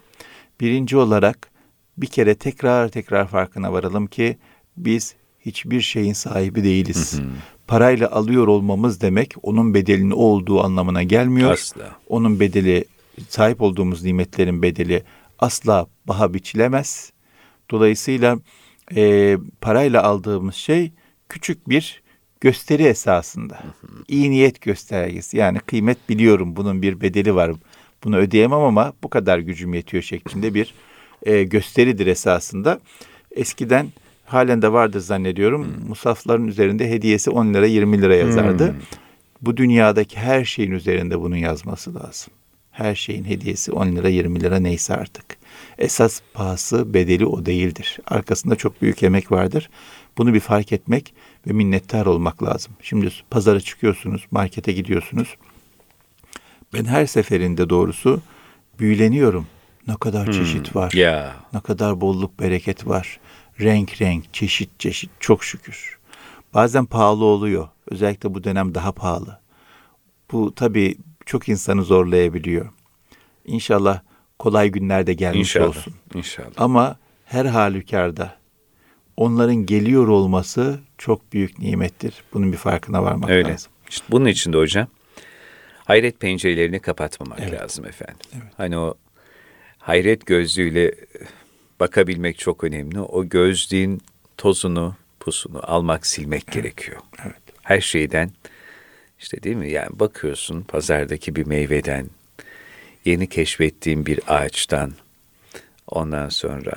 Birinci 0.62 0.98
olarak 0.98 1.52
bir 1.98 2.08
kere 2.08 2.36
tekrar 2.36 2.90
tekrar 2.90 3.28
farkına 3.28 3.74
varalım 3.74 4.08
ki 4.08 4.38
biz 4.78 5.16
hiçbir 5.50 5.82
şeyin 5.82 6.14
sahibi 6.14 6.64
değiliz. 6.64 7.20
Parayla 7.68 8.12
alıyor 8.12 8.48
olmamız 8.48 9.02
demek 9.02 9.36
onun 9.44 9.74
bedelinin 9.74 10.12
o 10.12 10.16
olduğu 10.16 10.64
anlamına 10.64 11.04
gelmiyor. 11.04 11.52
Asla. 11.52 11.96
Onun 12.08 12.40
bedeli 12.40 12.86
sahip 13.30 13.62
olduğumuz 13.62 14.04
nimetlerin 14.04 14.62
bedeli 14.62 15.04
asla 15.40 15.88
baha 16.08 16.34
biçilemez. 16.34 17.12
Dolayısıyla 17.72 18.40
e, 18.96 19.38
parayla 19.62 20.04
aldığımız 20.04 20.56
şey 20.56 20.92
küçük 21.30 21.70
bir 21.70 22.04
gösteri 22.42 22.84
esasında. 22.84 23.60
İyi 24.08 24.32
niyet 24.32 24.62
göstergesi. 24.62 25.38
Yani 25.38 25.60
kıymet 25.60 26.10
biliyorum 26.10 26.56
bunun 26.56 26.82
bir 26.82 27.02
bedeli 27.02 27.36
var. 27.36 27.52
Bunu 28.04 28.18
ödeyemem 28.18 28.60
ama 28.60 28.94
bu 29.04 29.10
kadar 29.10 29.40
gücüm 29.40 29.74
yetiyor 29.74 30.04
şeklinde 30.04 30.54
bir 30.54 30.74
e, 31.24 31.44
gösteridir 31.44 32.08
esasında. 32.08 32.80
Eskiden 33.32 33.88
halen 34.30 34.62
de 34.62 34.72
vardır 34.74 35.00
zannediyorum. 35.00 35.68
Musafların 35.88 36.48
üzerinde 36.48 36.90
hediyesi 36.90 37.30
10 37.30 37.54
lira 37.54 37.66
20 37.66 38.02
lira 38.02 38.16
yazardı. 38.16 38.76
Bu 39.42 39.58
dünyadaki 39.58 40.18
her 40.18 40.46
şeyin 40.46 40.72
üzerinde 40.72 41.20
bunun 41.20 41.36
yazması 41.36 41.96
lazım. 41.96 42.34
Her 42.72 42.96
şeyin 42.96 43.26
hediyesi 43.26 43.72
10 43.72 43.88
lira 43.96 44.10
20 44.10 44.42
lira 44.42 44.60
neyse 44.60 44.94
artık. 44.96 45.26
Esas 45.78 46.22
pahası 46.34 46.94
bedeli 46.94 47.26
o 47.26 47.46
değildir. 47.46 48.00
Arkasında 48.08 48.56
çok 48.56 48.82
büyük 48.82 49.04
emek 49.04 49.32
vardır. 49.32 49.70
Bunu 50.18 50.34
bir 50.34 50.40
fark 50.40 50.72
etmek 50.72 51.14
ve 51.48 51.54
minnettar 51.54 52.06
olmak 52.06 52.44
lazım. 52.44 52.74
Şimdi 52.82 53.10
pazara 53.30 53.60
çıkıyorsunuz, 53.60 54.26
markete 54.32 54.72
gidiyorsunuz. 54.72 55.36
Ben 56.74 56.86
her 56.86 57.06
seferinde 57.06 57.70
doğrusu 57.70 58.22
büyüleniyorum. 58.80 59.48
Ne 59.88 59.96
kadar 59.96 60.32
çeşit 60.32 60.76
var. 60.76 60.92
Ya. 60.92 61.36
Ne 61.54 61.60
kadar 61.60 62.02
bolluk 62.02 62.40
bereket 62.40 62.88
var. 62.88 63.20
Renk 63.62 64.02
renk, 64.02 64.34
çeşit 64.34 64.80
çeşit 64.80 65.10
çok 65.20 65.44
şükür. 65.44 65.98
Bazen 66.54 66.86
pahalı 66.86 67.26
oluyor. 67.26 67.68
Özellikle 67.88 68.34
bu 68.34 68.44
dönem 68.44 68.76
daha 68.76 68.92
pahalı. 68.92 69.40
Bu 70.32 70.56
tabii 70.56 70.98
çok 71.26 71.50
insanı 71.50 71.84
zorlayabiliyor. 71.84 72.70
İnşallah 73.46 74.02
kolay 74.40 74.70
günlerde 74.70 75.14
gelmiş 75.14 75.40
İnşallah. 75.40 75.68
olsun. 75.68 75.94
İnşallah. 76.14 76.50
Ama 76.58 76.98
her 77.26 77.46
halükarda 77.46 78.36
onların 79.18 79.66
geliyor 79.66 80.08
olması 80.08 80.80
çok 80.98 81.34
büyük 81.34 81.60
nimettir. 81.60 82.24
Bunun 82.34 82.52
bir 82.52 82.58
farkına 82.58 83.04
varmak 83.04 83.30
Öyle. 83.30 83.52
lazım. 83.52 83.72
İşte 83.90 84.06
bunun 84.12 84.26
için 84.26 84.54
de 84.54 84.58
hocam 84.58 84.88
hayret 85.86 86.20
pencerelerini 86.20 86.80
kapatmamak 86.80 87.40
Evet. 87.42 87.62
lazım 87.62 87.86
efendim. 87.86 88.16
Hani 88.58 88.78
o 88.78 88.94
hayret 89.78 90.26
gözlüğüyle 90.26 90.96
bakabilmek 91.80 92.40
çok 92.40 92.64
önemli. 92.64 93.00
O 93.00 93.30
gözlüğün 93.30 94.02
tozunu, 94.38 94.96
pusunu 95.20 95.72
almak, 95.72 96.08
silmek 96.08 96.48
gerekiyor. 96.52 97.00
Evet. 97.24 97.36
Her 97.62 97.82
şeyden 97.82 98.32
işte 99.20 99.44
değil 99.44 99.56
mi? 99.56 99.72
Yani 99.72 99.90
bakıyorsun 100.00 100.62
pazardaki 100.62 101.36
bir 101.36 101.46
meyveden, 101.46 102.10
yeni 103.06 103.28
keşfettiğin 103.28 104.06
bir 104.06 104.20
ağaçtan, 104.28 104.94
ondan 105.88 106.30
sonra 106.30 106.76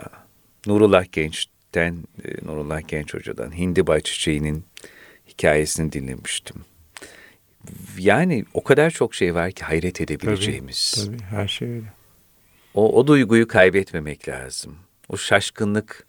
Nurullah 0.67 1.05
Genç'ten, 1.13 1.97
e, 2.25 2.47
Nurullah 2.47 2.89
Genç 2.89 3.15
Hoca'dan 3.15 3.57
hindiba 3.57 4.01
çiçeğinin 4.01 4.65
hikayesini 5.29 5.93
dinlemiştim. 5.93 6.57
Yani 7.99 8.45
o 8.55 8.65
kadar 8.65 8.91
çok 8.91 9.15
şey 9.15 9.35
var 9.35 9.53
ki 9.53 9.65
hayret 9.65 10.01
edebileceğimiz. 10.01 11.07
Tabii 11.07 11.23
her 11.23 11.49
şey 11.49 11.69
öyle. 11.69 11.93
O, 12.75 12.99
o 12.99 13.07
duyguyu 13.07 13.49
kaybetmemek 13.49 14.29
lazım. 14.29 14.77
O 15.09 15.17
şaşkınlık 15.17 16.07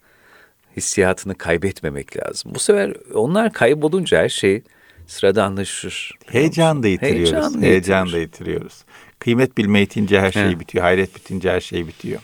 hissiyatını 0.77 1.35
kaybetmemek 1.35 2.17
lazım. 2.17 2.51
Bu 2.55 2.59
sefer 2.59 2.93
onlar 3.13 3.53
kaybolunca 3.53 4.17
her 4.17 4.29
şey 4.29 4.61
sıradanlaşır. 5.07 6.11
Heyecan 6.25 6.83
da 6.83 6.87
yitiriyoruz. 6.87 7.31
Heyecan 7.31 7.61
da 7.61 7.65
Heyecan 7.65 8.11
da 8.11 8.17
yitiriyoruz. 8.17 8.83
Kıymet 9.19 9.57
bilme 9.57 9.81
itince 9.81 10.21
her 10.21 10.31
şey 10.31 10.49
He. 10.49 10.59
bitiyor. 10.59 10.83
Hayret 10.83 11.15
bitince 11.15 11.51
her 11.51 11.61
şey 11.61 11.87
bitiyor. 11.87 12.21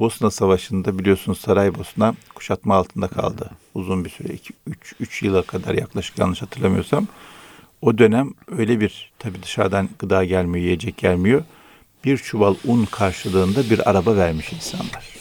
Bosna 0.00 0.30
Savaşı'nda 0.30 0.98
biliyorsunuz 0.98 1.40
Saraybosna 1.40 2.14
kuşatma 2.34 2.74
altında 2.74 3.08
kaldı. 3.08 3.50
Uzun 3.74 4.04
bir 4.04 4.10
süre 4.10 4.28
3 5.00 5.22
yıla 5.22 5.42
kadar 5.42 5.74
yaklaşık 5.74 6.18
yanlış 6.18 6.42
hatırlamıyorsam. 6.42 7.06
O 7.82 7.98
dönem 7.98 8.32
öyle 8.58 8.80
bir 8.80 9.12
tabii 9.18 9.42
dışarıdan 9.42 9.88
gıda 9.98 10.24
gelmiyor, 10.24 10.64
yiyecek 10.64 10.96
gelmiyor. 10.96 11.44
Bir 12.04 12.18
çuval 12.18 12.54
un 12.64 12.84
karşılığında 12.84 13.70
bir 13.70 13.90
araba 13.90 14.16
vermiş 14.16 14.52
insanlar. 14.52 15.14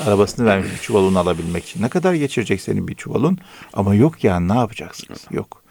Arabasını 0.06 0.46
vermiş 0.46 0.72
bir 0.72 0.78
çuval 0.78 1.02
un 1.02 1.14
alabilmek 1.14 1.64
için. 1.64 1.82
Ne 1.82 1.88
kadar 1.88 2.14
geçirecek 2.14 2.60
senin 2.60 2.88
bir 2.88 2.94
çuval 2.94 3.22
un? 3.22 3.38
Ama 3.72 3.94
yok 3.94 4.24
yani 4.24 4.48
ne 4.48 4.54
yapacaksınız? 4.56 5.26
Yok. 5.30 5.62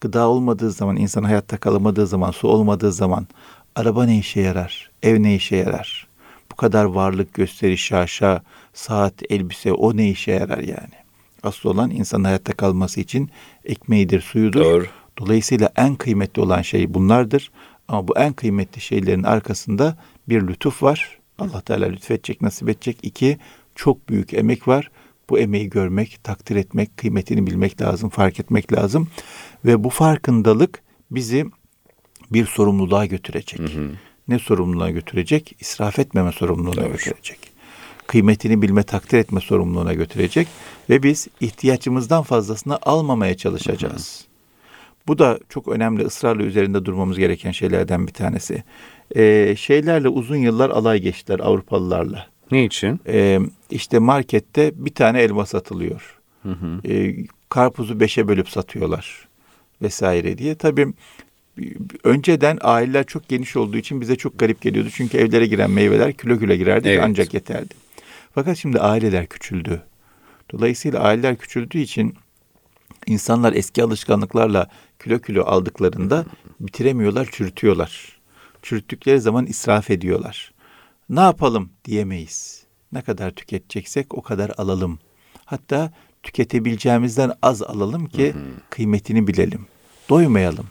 Gıda 0.00 0.28
olmadığı 0.28 0.70
zaman, 0.70 0.96
insan 0.96 1.22
hayatta 1.22 1.56
kalamadığı 1.56 2.06
zaman, 2.06 2.30
su 2.30 2.48
olmadığı 2.48 2.92
zaman 2.92 3.26
araba 3.76 4.04
ne 4.04 4.18
işe 4.18 4.40
yarar? 4.40 4.90
Ev 5.02 5.22
ne 5.22 5.34
işe 5.34 5.56
yarar? 5.56 6.06
Bu 6.52 6.56
kadar 6.56 6.84
varlık, 6.84 7.34
gösteri, 7.34 7.78
şaşa, 7.78 8.42
saat, 8.74 9.14
elbise 9.30 9.72
o 9.72 9.96
ne 9.96 10.10
işe 10.10 10.32
yarar 10.32 10.58
yani? 10.58 11.02
Asıl 11.42 11.68
olan 11.68 11.90
insanın 11.90 12.24
hayatta 12.24 12.52
kalması 12.52 13.00
için 13.00 13.30
ekmeğidir, 13.64 14.20
suyudur. 14.20 14.64
Doğru. 14.64 14.86
Dolayısıyla 15.18 15.72
en 15.76 15.94
kıymetli 15.94 16.42
olan 16.42 16.62
şey 16.62 16.94
bunlardır. 16.94 17.50
Ama 17.88 18.08
bu 18.08 18.18
en 18.18 18.32
kıymetli 18.32 18.80
şeylerin 18.80 19.22
arkasında 19.22 19.96
bir 20.28 20.46
lütuf 20.46 20.82
var. 20.82 21.18
Allah 21.38 21.60
Teala 21.60 21.86
lütfedecek, 21.86 22.42
nasip 22.42 22.68
edecek. 22.68 22.98
İki, 23.02 23.38
çok 23.74 24.08
büyük 24.08 24.34
emek 24.34 24.68
var. 24.68 24.90
Bu 25.30 25.38
emeği 25.38 25.70
görmek, 25.70 26.24
takdir 26.24 26.56
etmek, 26.56 26.96
kıymetini 26.96 27.46
bilmek 27.46 27.80
lazım, 27.80 28.10
fark 28.10 28.40
etmek 28.40 28.72
lazım. 28.72 29.08
Ve 29.64 29.84
bu 29.84 29.90
farkındalık 29.90 30.82
bizi 31.10 31.46
bir 32.30 32.46
sorumluluğa 32.46 33.06
götürecek. 33.06 33.60
Hı 33.60 33.64
hı. 33.64 33.90
Ne 34.28 34.38
sorumluluğa 34.38 34.90
götürecek? 34.90 35.56
İsraf 35.60 35.98
etmeme 35.98 36.32
sorumluluğuna 36.32 36.76
Doğru. 36.76 36.92
götürecek. 36.92 37.38
Kıymetini 38.06 38.62
bilme, 38.62 38.82
takdir 38.82 39.18
etme 39.18 39.40
sorumluluğuna 39.40 39.94
götürecek. 39.94 40.48
Ve 40.90 41.02
biz 41.02 41.28
ihtiyacımızdan 41.40 42.22
fazlasını 42.22 42.78
almamaya 42.82 43.36
çalışacağız. 43.36 44.20
Hı 44.20 44.24
hı. 44.24 44.32
Bu 45.06 45.18
da 45.18 45.38
çok 45.48 45.68
önemli, 45.68 46.04
ısrarla 46.04 46.42
üzerinde 46.42 46.84
durmamız 46.84 47.18
gereken 47.18 47.50
şeylerden 47.50 48.06
bir 48.06 48.12
tanesi. 48.12 48.64
Ee, 49.16 49.54
şeylerle 49.58 50.08
uzun 50.08 50.36
yıllar 50.36 50.70
alay 50.70 51.00
geçtiler 51.00 51.40
Avrupalılarla. 51.40 52.26
Ne 52.50 52.64
için? 52.64 53.00
Ee, 53.06 53.38
işte 53.70 53.98
markette 53.98 54.72
bir 54.74 54.94
tane 54.94 55.22
elma 55.22 55.46
satılıyor. 55.46 56.20
Hı 56.42 56.52
hı. 56.52 56.88
Ee, 56.88 57.16
karpuzu 57.48 58.00
beşe 58.00 58.28
bölüp 58.28 58.48
satıyorlar 58.48 59.28
vesaire 59.82 60.38
diye. 60.38 60.54
Tabii 60.54 60.92
önceden 62.04 62.58
aileler 62.60 63.06
çok 63.06 63.28
geniş 63.28 63.56
olduğu 63.56 63.76
için 63.76 64.00
bize 64.00 64.16
çok 64.16 64.38
garip 64.38 64.60
geliyordu. 64.60 64.88
Çünkü 64.92 65.18
evlere 65.18 65.46
giren 65.46 65.70
meyveler 65.70 66.12
kilo 66.12 66.38
kilo 66.38 66.54
girerdi 66.54 66.88
evet. 66.88 67.00
ancak 67.04 67.34
yeterdi. 67.34 67.74
Fakat 68.34 68.56
şimdi 68.56 68.80
aileler 68.80 69.26
küçüldü. 69.26 69.82
Dolayısıyla 70.52 71.00
aileler 71.00 71.36
küçüldüğü 71.36 71.78
için 71.78 72.14
insanlar 73.06 73.52
eski 73.52 73.82
alışkanlıklarla 73.82 74.68
kilo 75.04 75.18
kilo 75.18 75.44
aldıklarında 75.44 76.24
bitiremiyorlar, 76.60 77.28
çürütüyorlar. 77.32 78.21
Çürüttükleri 78.62 79.20
zaman 79.20 79.46
israf 79.46 79.90
ediyorlar. 79.90 80.52
Ne 81.08 81.20
yapalım 81.20 81.70
diyemeyiz. 81.84 82.62
Ne 82.92 83.02
kadar 83.02 83.30
tüketeceksek 83.30 84.14
o 84.14 84.22
kadar 84.22 84.52
alalım. 84.56 84.98
Hatta 85.44 85.92
tüketebileceğimizden 86.22 87.32
az 87.42 87.62
alalım 87.62 88.06
ki 88.06 88.34
kıymetini 88.70 89.26
bilelim. 89.26 89.66
Doymayalım. 90.08 90.66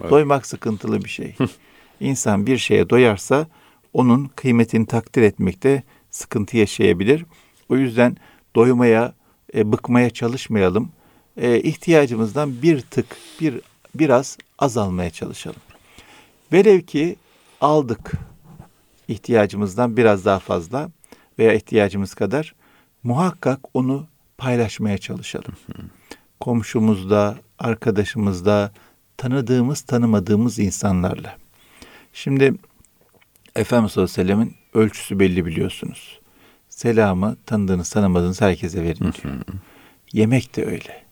Evet. 0.00 0.10
Doymak 0.10 0.46
sıkıntılı 0.46 1.04
bir 1.04 1.08
şey. 1.08 1.34
İnsan 2.00 2.46
bir 2.46 2.58
şeye 2.58 2.90
doyarsa 2.90 3.46
onun 3.92 4.30
kıymetini 4.36 4.86
takdir 4.86 5.22
etmekte 5.22 5.82
sıkıntı 6.10 6.56
yaşayabilir. 6.56 7.24
O 7.68 7.76
yüzden 7.76 8.16
doymaya, 8.54 9.14
e, 9.54 9.72
bıkmaya 9.72 10.10
çalışmayalım. 10.10 10.88
E, 11.36 11.60
ihtiyacımızdan 11.60 12.62
bir 12.62 12.80
tık, 12.80 13.06
bir 13.40 13.60
biraz 13.94 14.38
azalmaya 14.58 15.10
çalışalım. 15.10 15.60
Velev 16.52 16.80
ki 16.80 17.16
aldık 17.66 18.12
ihtiyacımızdan 19.08 19.96
biraz 19.96 20.24
daha 20.24 20.38
fazla 20.38 20.90
veya 21.38 21.54
ihtiyacımız 21.54 22.14
kadar 22.14 22.54
muhakkak 23.02 23.60
onu 23.74 24.06
paylaşmaya 24.38 24.98
çalışalım. 24.98 25.56
Komşumuzda, 26.40 27.36
arkadaşımızda, 27.58 28.72
tanıdığımız, 29.16 29.80
tanımadığımız 29.80 30.58
insanlarla. 30.58 31.36
Şimdi 32.12 32.54
Efendimiz 33.56 33.92
sallallahu 33.92 34.12
aleyhi 34.12 34.28
ve 34.28 34.34
sellemin 34.34 34.54
ölçüsü 34.74 35.18
belli 35.18 35.46
biliyorsunuz. 35.46 36.20
Selamı 36.68 37.36
tanıdığınız, 37.46 37.90
tanımadığınız 37.90 38.40
herkese 38.40 38.82
verin 38.82 39.12
diyor. 39.12 39.34
Yemek 40.12 40.56
de 40.56 40.66
öyle. 40.66 41.04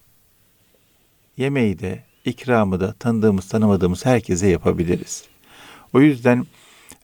Yemeği 1.36 1.78
de, 1.78 2.04
ikramı 2.24 2.80
da 2.80 2.92
tanıdığımız, 2.92 3.48
tanımadığımız 3.48 4.06
herkese 4.06 4.46
yapabiliriz. 4.46 5.33
O 5.94 6.00
yüzden 6.00 6.46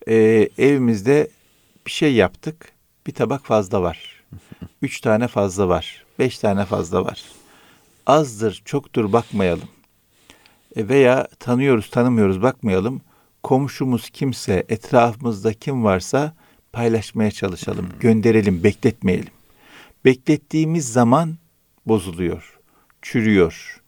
e, 0.08 0.48
evimizde 0.58 1.28
bir 1.86 1.90
şey 1.90 2.14
yaptık, 2.14 2.72
bir 3.06 3.12
tabak 3.12 3.46
fazla 3.46 3.82
var. 3.82 4.24
Üç 4.82 5.00
tane 5.00 5.28
fazla 5.28 5.68
var. 5.68 6.04
Beş 6.18 6.38
tane 6.38 6.64
fazla 6.64 7.04
var. 7.04 7.24
Azdır, 8.06 8.62
çoktur 8.64 9.12
bakmayalım. 9.12 9.68
E 10.76 10.88
veya 10.88 11.28
tanıyoruz, 11.38 11.90
tanımıyoruz 11.90 12.42
bakmayalım. 12.42 13.00
Komşumuz 13.42 14.10
kimse, 14.10 14.64
etrafımızda 14.68 15.52
kim 15.52 15.84
varsa 15.84 16.34
paylaşmaya 16.72 17.30
çalışalım. 17.30 17.88
Gönderelim, 18.00 18.64
bekletmeyelim. 18.64 19.32
Beklettiğimiz 20.04 20.92
zaman 20.92 21.38
bozuluyor, 21.86 22.58
çürüyor. 23.02 23.80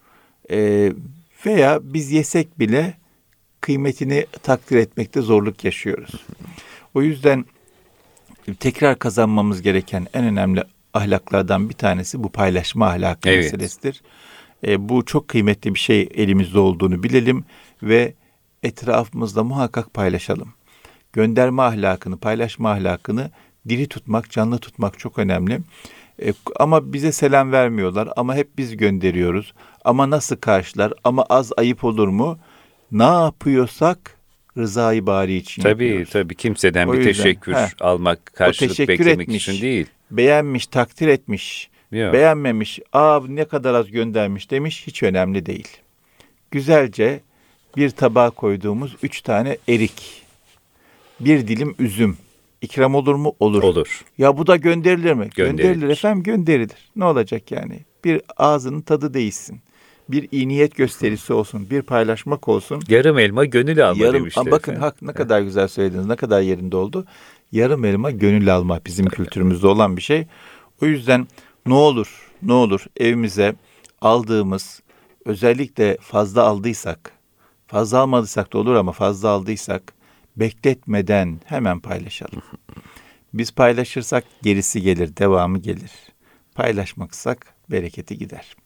E, 0.50 0.92
veya 1.46 1.80
biz 1.82 2.12
yesek 2.12 2.58
bile 2.58 3.01
kıymetini 3.62 4.26
takdir 4.42 4.76
etmekte 4.76 5.20
zorluk 5.20 5.64
yaşıyoruz. 5.64 6.26
O 6.94 7.02
yüzden 7.02 7.44
tekrar 8.60 8.98
kazanmamız 8.98 9.62
gereken 9.62 10.06
en 10.14 10.24
önemli 10.24 10.62
ahlaklardan 10.94 11.68
bir 11.68 11.74
tanesi 11.74 12.22
bu 12.22 12.28
paylaşma 12.28 12.86
ahlakı 12.86 13.28
evet. 13.28 13.44
meselesidir. 13.44 14.02
E, 14.66 14.88
bu 14.88 15.04
çok 15.04 15.28
kıymetli 15.28 15.74
bir 15.74 15.78
şey 15.78 16.08
elimizde 16.14 16.58
olduğunu 16.58 17.02
bilelim 17.02 17.44
ve 17.82 18.14
etrafımızda 18.62 19.44
muhakkak 19.44 19.94
paylaşalım. 19.94 20.54
Gönderme 21.12 21.62
ahlakını, 21.62 22.16
paylaşma 22.16 22.70
ahlakını 22.70 23.30
diri 23.68 23.88
tutmak, 23.88 24.30
canlı 24.30 24.58
tutmak 24.58 24.98
çok 24.98 25.18
önemli. 25.18 25.60
E, 26.22 26.32
ama 26.56 26.92
bize 26.92 27.12
selam 27.12 27.52
vermiyorlar 27.52 28.08
ama 28.16 28.34
hep 28.34 28.58
biz 28.58 28.76
gönderiyoruz. 28.76 29.52
Ama 29.84 30.10
nasıl 30.10 30.36
karşılar? 30.36 30.92
Ama 31.04 31.22
az 31.22 31.52
ayıp 31.56 31.84
olur 31.84 32.08
mu? 32.08 32.38
Ne 32.92 33.02
yapıyorsak 33.02 34.16
rızayı 34.58 35.06
bari 35.06 35.34
için 35.34 35.62
tabii, 35.62 35.86
yapıyoruz. 35.86 36.12
Tabii 36.12 36.34
kimseden 36.34 36.88
o 36.88 36.92
bir 36.92 36.98
yüzden, 36.98 37.12
teşekkür 37.12 37.54
heh, 37.54 37.68
almak, 37.80 38.26
karşılık 38.26 38.70
teşekkür 38.70 38.98
beklemek 38.98 39.28
etmiş, 39.28 39.48
için 39.48 39.62
değil. 39.62 39.86
Beğenmiş, 40.10 40.66
takdir 40.66 41.08
etmiş, 41.08 41.70
Yok. 41.92 42.12
beğenmemiş, 42.12 42.80
aa 42.92 43.20
ne 43.28 43.44
kadar 43.44 43.74
az 43.74 43.90
göndermiş 43.90 44.50
demiş 44.50 44.86
hiç 44.86 45.02
önemli 45.02 45.46
değil. 45.46 45.68
Güzelce 46.50 47.20
bir 47.76 47.90
tabağa 47.90 48.30
koyduğumuz 48.30 48.96
üç 49.02 49.22
tane 49.22 49.58
erik, 49.68 50.22
bir 51.20 51.48
dilim 51.48 51.74
üzüm, 51.78 52.16
ikram 52.60 52.94
olur 52.94 53.14
mu? 53.14 53.34
Olur. 53.40 53.62
Olur. 53.62 54.04
Ya 54.18 54.38
bu 54.38 54.46
da 54.46 54.56
gönderilir 54.56 55.12
mi? 55.12 55.30
Gönderilir. 55.36 55.62
gönderilir 55.62 55.88
efendim 55.88 56.22
gönderilir. 56.22 56.90
Ne 56.96 57.04
olacak 57.04 57.50
yani? 57.50 57.80
Bir 58.04 58.22
ağzının 58.36 58.80
tadı 58.80 59.14
değişsin 59.14 59.60
bir 60.12 60.28
iyi 60.32 60.48
niyet 60.48 60.76
gösterisi 60.76 61.32
olsun, 61.32 61.70
bir 61.70 61.82
paylaşmak 61.82 62.48
olsun. 62.48 62.82
Yarım 62.88 63.18
elma 63.18 63.44
gönül 63.44 63.88
alma 63.88 64.04
Yarım, 64.04 64.20
demişti. 64.20 64.50
Bakın 64.50 64.74
hak 64.74 65.02
ne 65.02 65.12
kadar 65.12 65.40
güzel 65.40 65.68
söylediniz, 65.68 66.06
ne 66.06 66.16
kadar 66.16 66.40
yerinde 66.40 66.76
oldu. 66.76 67.06
Yarım 67.52 67.84
elma 67.84 68.10
gönül 68.10 68.54
alma 68.54 68.80
bizim 68.86 69.06
kültürümüzde 69.06 69.66
olan 69.66 69.96
bir 69.96 70.02
şey. 70.02 70.26
O 70.82 70.86
yüzden 70.86 71.26
ne 71.66 71.74
olur, 71.74 72.30
ne 72.42 72.52
olur 72.52 72.84
evimize 72.96 73.54
aldığımız, 74.00 74.82
özellikle 75.24 75.96
fazla 76.00 76.42
aldıysak, 76.42 77.12
fazla 77.66 77.98
almadıysak 77.98 78.52
da 78.52 78.58
olur 78.58 78.74
ama 78.74 78.92
fazla 78.92 79.28
aldıysak, 79.28 79.92
bekletmeden 80.36 81.40
hemen 81.44 81.80
paylaşalım. 81.80 82.42
Biz 83.34 83.52
paylaşırsak 83.52 84.24
gerisi 84.42 84.82
gelir, 84.82 85.16
devamı 85.16 85.58
gelir. 85.58 85.90
Paylaşmaksak 86.54 87.46
bereketi 87.70 88.18
gider. 88.18 88.56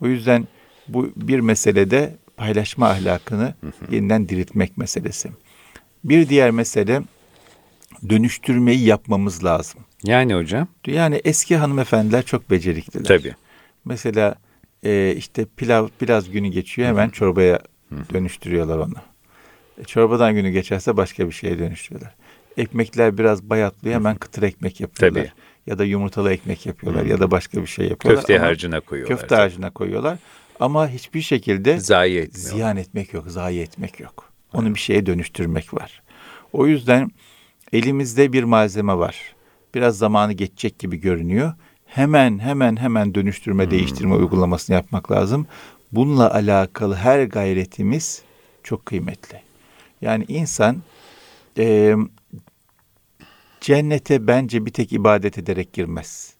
O 0.00 0.06
yüzden 0.06 0.48
bu 0.88 1.12
bir 1.16 1.40
meselede 1.40 2.16
paylaşma 2.36 2.88
ahlakını 2.88 3.54
yeniden 3.90 4.28
diriltmek 4.28 4.78
meselesi. 4.78 5.30
Bir 6.04 6.28
diğer 6.28 6.50
mesele 6.50 7.02
dönüştürmeyi 8.08 8.84
yapmamız 8.84 9.44
lazım. 9.44 9.80
Yani 10.04 10.34
hocam? 10.34 10.68
Yani 10.86 11.20
eski 11.24 11.56
hanımefendiler 11.56 12.24
çok 12.24 12.50
becerikliler. 12.50 13.04
Tabii. 13.04 13.34
Mesela 13.84 14.34
e, 14.82 15.14
işte 15.16 15.46
pilav 15.56 15.88
biraz 16.00 16.30
günü 16.30 16.48
geçiyor 16.48 16.88
hemen 16.88 17.08
çorbaya 17.08 17.60
dönüştürüyorlar 18.12 18.78
onu. 18.78 18.94
E, 19.78 19.84
çorbadan 19.84 20.34
günü 20.34 20.50
geçerse 20.50 20.96
başka 20.96 21.26
bir 21.26 21.32
şeye 21.32 21.58
dönüştürüyorlar. 21.58 22.14
Ekmekler 22.56 23.18
biraz 23.18 23.42
bayatlıyor 23.42 23.94
hemen 23.94 24.16
kıtır 24.16 24.42
ekmek 24.42 24.80
yapıyorlar. 24.80 25.22
Tabii. 25.22 25.32
ya 25.66 25.78
da 25.78 25.84
yumurtalı 25.84 26.32
ekmek 26.32 26.66
yapıyorlar 26.66 27.04
ya 27.04 27.20
da 27.20 27.30
başka 27.30 27.62
bir 27.62 27.66
şey 27.66 27.88
yapıyorlar. 27.88 28.22
Köfte 28.22 28.38
Ama 28.38 28.46
harcına 28.46 28.80
koyuyorlar. 28.80 29.16
Köfte 29.16 29.28
tabii. 29.28 29.40
harcına 29.40 29.70
koyuyorlar. 29.70 30.18
Ama 30.60 30.88
hiçbir 30.88 31.20
şekilde 31.22 31.80
Zayi 31.80 32.18
etmiyor. 32.18 32.50
ziyan 32.50 32.76
etmek 32.76 33.12
yok, 33.14 33.24
zayi 33.28 33.60
etmek 33.60 34.00
yok. 34.00 34.32
Onu 34.52 34.74
bir 34.74 34.80
şeye 34.80 35.06
dönüştürmek 35.06 35.74
var. 35.74 36.02
O 36.52 36.66
yüzden 36.66 37.10
elimizde 37.72 38.32
bir 38.32 38.42
malzeme 38.44 38.98
var. 38.98 39.34
Biraz 39.74 39.98
zamanı 39.98 40.32
geçecek 40.32 40.78
gibi 40.78 40.96
görünüyor. 40.96 41.52
Hemen 41.86 42.38
hemen 42.38 42.76
hemen 42.76 43.14
dönüştürme, 43.14 43.70
değiştirme 43.70 44.14
uygulamasını 44.14 44.76
yapmak 44.76 45.10
lazım. 45.12 45.46
Bununla 45.92 46.34
alakalı 46.34 46.94
her 46.94 47.24
gayretimiz 47.24 48.22
çok 48.62 48.86
kıymetli. 48.86 49.40
Yani 50.00 50.24
insan 50.28 50.82
e, 51.58 51.94
cennete 53.60 54.26
bence 54.26 54.66
bir 54.66 54.70
tek 54.72 54.92
ibadet 54.92 55.38
ederek 55.38 55.72
girmez. 55.72 56.34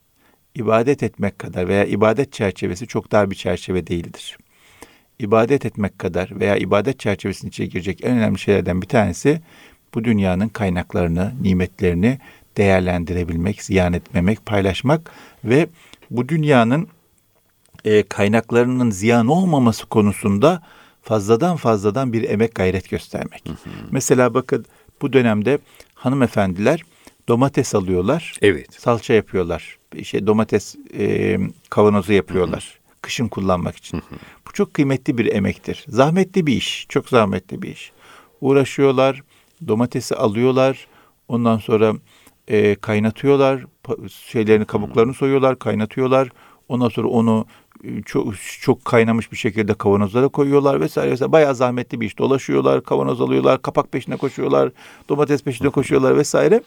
İbadet 0.58 1.02
etmek 1.02 1.38
kadar 1.38 1.68
veya 1.68 1.84
ibadet 1.84 2.32
çerçevesi 2.32 2.86
çok 2.86 3.12
dar 3.12 3.30
bir 3.30 3.36
çerçeve 3.36 3.86
değildir. 3.86 4.38
İbadet 5.18 5.66
etmek 5.66 5.98
kadar 5.98 6.40
veya 6.40 6.56
ibadet 6.56 7.00
çerçevesinin 7.00 7.48
içine 7.48 7.66
girecek 7.66 8.04
en 8.04 8.16
önemli 8.16 8.38
şeylerden 8.38 8.82
bir 8.82 8.86
tanesi 8.86 9.40
bu 9.94 10.04
dünyanın 10.04 10.48
kaynaklarını, 10.48 11.32
nimetlerini 11.42 12.18
değerlendirebilmek, 12.56 13.62
ziyan 13.62 13.92
etmemek, 13.92 14.46
paylaşmak 14.46 15.10
ve 15.44 15.66
bu 16.10 16.28
dünyanın 16.28 16.88
e, 17.84 18.02
kaynaklarının 18.02 18.90
ziyan 18.90 19.26
olmaması 19.26 19.86
konusunda 19.86 20.62
fazladan 21.02 21.56
fazladan 21.56 22.12
bir 22.12 22.30
emek 22.30 22.54
gayret 22.54 22.90
göstermek. 22.90 23.44
Mesela 23.90 24.34
bakın 24.34 24.64
bu 25.02 25.12
dönemde 25.12 25.58
hanımefendiler 25.94 26.82
domates 27.28 27.74
alıyorlar, 27.74 28.34
Evet. 28.42 28.74
salça 28.74 29.14
yapıyorlar, 29.14 29.77
şey 30.02 30.26
domates 30.26 30.76
e, 30.98 31.38
kavanozu 31.70 32.12
yapıyorlar. 32.12 32.78
Kışın 33.02 33.28
kullanmak 33.28 33.76
için. 33.76 34.02
Bu 34.48 34.52
çok 34.52 34.74
kıymetli 34.74 35.18
bir 35.18 35.34
emektir. 35.34 35.84
Zahmetli 35.88 36.46
bir 36.46 36.52
iş, 36.52 36.86
çok 36.88 37.08
zahmetli 37.08 37.62
bir 37.62 37.68
iş. 37.68 37.92
Uğraşıyorlar, 38.40 39.22
domatesi 39.68 40.14
alıyorlar, 40.14 40.86
ondan 41.28 41.58
sonra 41.58 41.94
e, 42.48 42.74
kaynatıyorlar, 42.74 43.64
şeylerini 44.10 44.64
kabuklarını 44.64 45.14
soyuyorlar, 45.14 45.58
kaynatıyorlar. 45.58 46.28
Ondan 46.68 46.88
sonra 46.88 47.08
onu 47.08 47.46
çok 48.06 48.34
çok 48.60 48.84
kaynamış 48.84 49.32
bir 49.32 49.36
şekilde 49.36 49.74
kavanozlara 49.74 50.28
koyuyorlar 50.28 50.80
vesaire 50.80 51.10
vesaire. 51.10 51.32
Bayağı 51.32 51.54
zahmetli 51.54 52.00
bir 52.00 52.06
iş. 52.06 52.18
Dolaşıyorlar, 52.18 52.82
kavanoz 52.82 53.20
alıyorlar, 53.20 53.62
kapak 53.62 53.92
peşine 53.92 54.16
koşuyorlar, 54.16 54.72
domates 55.08 55.42
peşine 55.42 55.68
koşuyorlar 55.68 56.16
vesaire. 56.16 56.62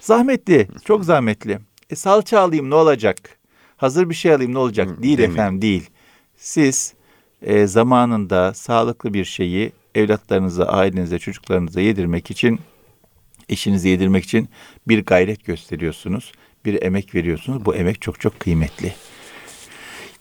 Zahmetli, 0.00 0.68
çok 0.84 1.04
zahmetli. 1.04 1.58
E 1.90 1.96
salça 1.96 2.40
alayım 2.40 2.70
ne 2.70 2.74
olacak? 2.74 3.38
Hazır 3.76 4.10
bir 4.10 4.14
şey 4.14 4.32
alayım 4.32 4.54
ne 4.54 4.58
olacak? 4.58 4.88
Hı, 4.88 5.02
değil 5.02 5.18
değil 5.18 5.28
mi? 5.28 5.34
efendim 5.34 5.62
değil. 5.62 5.90
Siz 6.36 6.94
e, 7.42 7.66
zamanında 7.66 8.54
sağlıklı 8.54 9.14
bir 9.14 9.24
şeyi 9.24 9.72
evlatlarınıza, 9.94 10.64
ailenize, 10.64 11.18
çocuklarınıza 11.18 11.80
yedirmek 11.80 12.30
için, 12.30 12.60
eşinize 13.48 13.88
yedirmek 13.88 14.24
için 14.24 14.48
bir 14.88 15.04
gayret 15.04 15.44
gösteriyorsunuz. 15.44 16.32
Bir 16.64 16.82
emek 16.82 17.14
veriyorsunuz. 17.14 17.64
Bu 17.64 17.74
emek 17.74 18.02
çok 18.02 18.20
çok 18.20 18.40
kıymetli. 18.40 18.94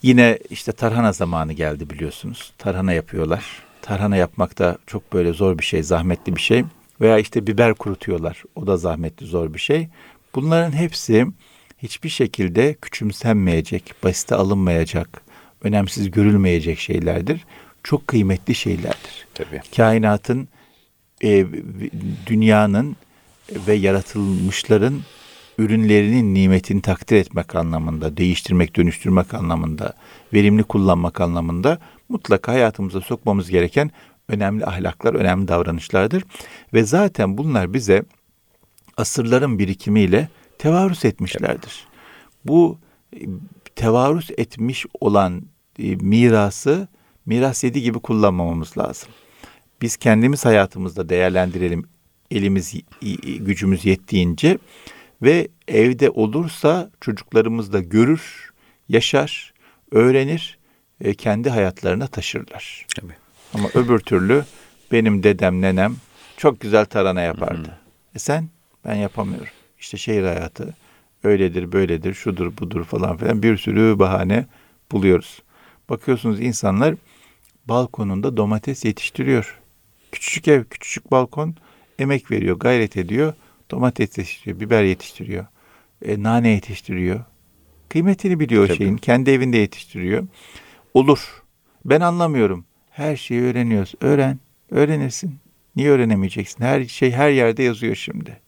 Yine 0.01 0.39
işte 0.49 0.71
tarhana 0.71 1.12
zamanı 1.12 1.54
geldi 1.54 1.89
biliyorsunuz. 1.89 2.54
Tarhana 2.58 2.93
yapıyorlar. 2.93 3.45
Tarhana 3.82 4.15
yapmak 4.15 4.60
da 4.60 4.78
çok 4.88 5.13
böyle 5.13 5.34
zor 5.34 5.58
bir 5.58 5.63
şey, 5.63 5.84
zahmetli 5.84 6.36
bir 6.36 6.41
şey. 6.41 6.63
Veya 7.01 7.17
işte 7.19 7.47
biber 7.47 7.73
kurutuyorlar. 7.73 8.43
O 8.56 8.67
da 8.67 8.78
zahmetli, 8.78 9.25
zor 9.25 9.54
bir 9.54 9.60
şey. 9.60 9.88
Bunların 10.36 10.71
hepsi 10.71 11.25
hiçbir 11.77 12.09
şekilde 12.09 12.73
küçümsenmeyecek, 12.73 13.95
basite 14.03 14.35
alınmayacak, 14.35 15.21
önemsiz 15.61 16.11
görülmeyecek 16.11 16.79
şeylerdir. 16.79 17.45
Çok 17.83 18.07
kıymetli 18.07 18.55
şeylerdir. 18.55 19.27
Tabii. 19.33 19.61
Kainatın, 19.75 20.47
e, 21.23 21.45
dünyanın 22.27 22.95
ve 23.67 23.73
yaratılmışların 23.73 25.01
ürünlerinin 25.57 26.33
nimetini 26.33 26.81
takdir 26.81 27.15
etmek 27.15 27.55
anlamında, 27.55 28.17
değiştirmek, 28.17 28.75
dönüştürmek 28.75 29.33
anlamında, 29.33 29.93
verimli 30.33 30.63
kullanmak 30.63 31.21
anlamında 31.21 31.79
mutlaka 32.09 32.51
hayatımıza 32.51 33.01
sokmamız 33.01 33.49
gereken 33.49 33.91
önemli 34.27 34.65
ahlaklar, 34.65 35.13
önemli 35.13 35.47
davranışlardır. 35.47 36.23
Ve 36.73 36.83
zaten 36.83 37.38
bunlar 37.38 37.73
bize 37.73 38.03
asırların 38.97 39.59
birikimiyle 39.59 40.29
tevarüs 40.58 41.06
etmişlerdir. 41.06 41.88
Bu 42.46 42.78
e, 43.15 43.20
tevarüs 43.76 44.30
etmiş 44.38 44.86
olan 45.02 45.41
e, 45.80 45.96
mirası 45.96 46.88
miras 47.26 47.63
yedi 47.63 47.82
gibi 47.82 48.00
kullanmamamız 48.00 48.78
lazım. 48.78 49.10
Biz 49.82 49.98
kendimiz 49.98 50.46
hayatımızda 50.46 51.10
değerlendirelim 51.10 51.86
elimiz 52.32 52.74
gücümüz 53.39 53.86
yettiğince 53.86 54.58
ve 55.22 55.48
evde 55.68 56.10
olursa 56.10 56.91
çocuklarımız 57.02 57.74
da 57.74 57.80
görür, 57.80 58.54
yaşar, 58.89 59.54
öğrenir, 59.91 60.58
e, 61.02 61.13
kendi 61.13 61.50
hayatlarına 61.50 62.08
taşırlar. 62.08 62.86
Tabii. 62.96 63.15
Ama 63.54 63.70
öbür 63.74 64.00
türlü 64.00 64.46
benim 64.91 65.24
dedem, 65.24 65.62
nenem 65.62 65.96
çok 66.38 66.60
güzel 66.60 66.86
tarhana 66.86 67.22
yapardı. 67.22 67.80
E 68.15 68.20
sen? 68.20 68.50
Ben 68.86 68.96
yapamıyorum. 68.96 69.54
İşte 69.86 69.98
şehir 69.98 70.24
hayatı 70.24 70.74
öyledir, 71.24 71.71
böyledir, 71.71 72.13
şudur, 72.13 72.58
budur 72.58 72.84
falan 72.84 73.17
filan 73.17 73.43
bir 73.43 73.58
sürü 73.58 74.00
bahane 74.00 74.45
buluyoruz. 74.91 75.41
Bakıyorsunuz 75.89 76.39
insanlar 76.39 76.95
balkonunda 77.65 78.38
domates 78.38 78.86
yetiştiriyor. 78.86 79.60
Küçücük 80.12 80.48
ev, 80.48 80.63
küçücük 80.63 81.12
balkon 81.12 81.56
emek 82.00 82.32
veriyor, 82.32 82.60
gayret 82.60 82.98
ediyor. 82.98 83.34
Domates 83.71 84.17
yetiştiriyor, 84.17 84.60
biber 84.60 84.84
yetiştiriyor, 84.84 85.45
e, 86.06 86.24
nane 86.24 86.50
yetiştiriyor. 86.50 87.19
Kıymetini 87.89 88.39
biliyor 88.39 88.67
Tabii. 88.67 88.78
şeyin. 88.78 88.98
Kendi 88.98 89.32
evinde 89.32 89.58
yetiştiriyor. 89.58 90.28
Olur. 90.93 91.43
Ben 91.86 92.02
anlamıyorum. 92.02 92.65
Her 92.89 93.15
şeyi 93.15 93.41
öğreniyoruz. 93.41 93.93
Öğren. 94.02 94.39
Öğrenirsin. 94.71 95.39
Niye 95.76 95.89
öğrenemeyeceksin? 95.89 96.63
Her 96.63 96.86
şey 96.86 97.12
her 97.12 97.30
yerde 97.30 97.63
yazıyor 97.63 97.95
şimdi. 97.95 98.44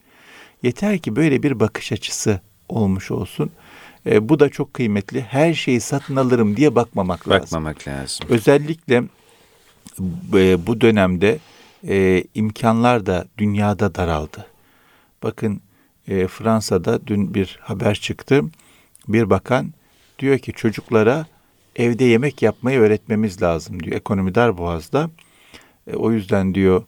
Yeter 0.63 0.97
ki 0.97 1.15
böyle 1.15 1.43
bir 1.43 1.59
bakış 1.59 1.91
açısı 1.91 2.41
olmuş 2.69 3.11
olsun. 3.11 3.51
E, 4.05 4.29
bu 4.29 4.39
da 4.39 4.49
çok 4.49 4.73
kıymetli. 4.73 5.21
Her 5.21 5.53
şeyi 5.53 5.81
satın 5.81 6.15
alırım 6.15 6.57
diye 6.57 6.75
bakmamak 6.75 7.29
lazım. 7.29 7.41
Bakmamak 7.41 7.87
lazım. 7.87 8.27
Özellikle 8.29 9.03
e, 10.33 10.67
bu 10.67 10.81
dönemde 10.81 11.39
e, 11.87 12.23
imkanlar 12.35 13.05
da 13.05 13.25
dünyada 13.37 13.95
daraldı. 13.95 14.45
Bakın 15.23 15.61
e, 16.07 16.27
Fransa'da 16.27 17.07
dün 17.07 17.33
bir 17.33 17.59
haber 17.61 17.95
çıktı. 17.95 18.41
Bir 19.07 19.29
bakan 19.29 19.73
diyor 20.19 20.39
ki 20.39 20.53
çocuklara 20.53 21.25
evde 21.75 22.03
yemek 22.03 22.41
yapmayı 22.41 22.79
öğretmemiz 22.79 23.41
lazım 23.41 23.83
diyor. 23.83 23.95
Ekonomi 23.95 24.35
dar 24.35 24.57
boğazda. 24.57 25.09
E, 25.87 25.95
o 25.95 26.11
yüzden 26.11 26.55
diyor 26.55 26.83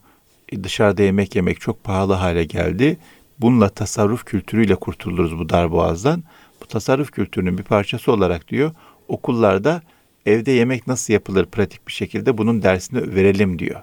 dışarıda 0.64 1.02
yemek 1.02 1.36
yemek 1.36 1.62
çok 1.62 1.84
pahalı 1.84 2.14
hale 2.14 2.44
geldi. 2.44 2.98
Bununla 3.40 3.70
tasarruf 3.70 4.26
kültürüyle 4.26 4.76
kurtuluruz 4.76 5.40
bu 5.40 5.50
dar 5.50 5.72
boğazdan. 5.72 6.24
Bu 6.62 6.66
tasarruf 6.66 7.12
kültürünün 7.12 7.58
bir 7.58 7.64
parçası 7.64 8.12
olarak 8.12 8.48
diyor 8.48 8.72
okullarda 9.08 9.82
evde 10.26 10.52
yemek 10.52 10.88
nasıl 10.88 11.14
yapılır 11.14 11.46
pratik 11.46 11.88
bir 11.88 11.94
şekilde 11.94 12.38
bunun 12.38 12.62
dersini 12.62 13.16
verelim 13.16 13.60
diyor. 13.60 13.82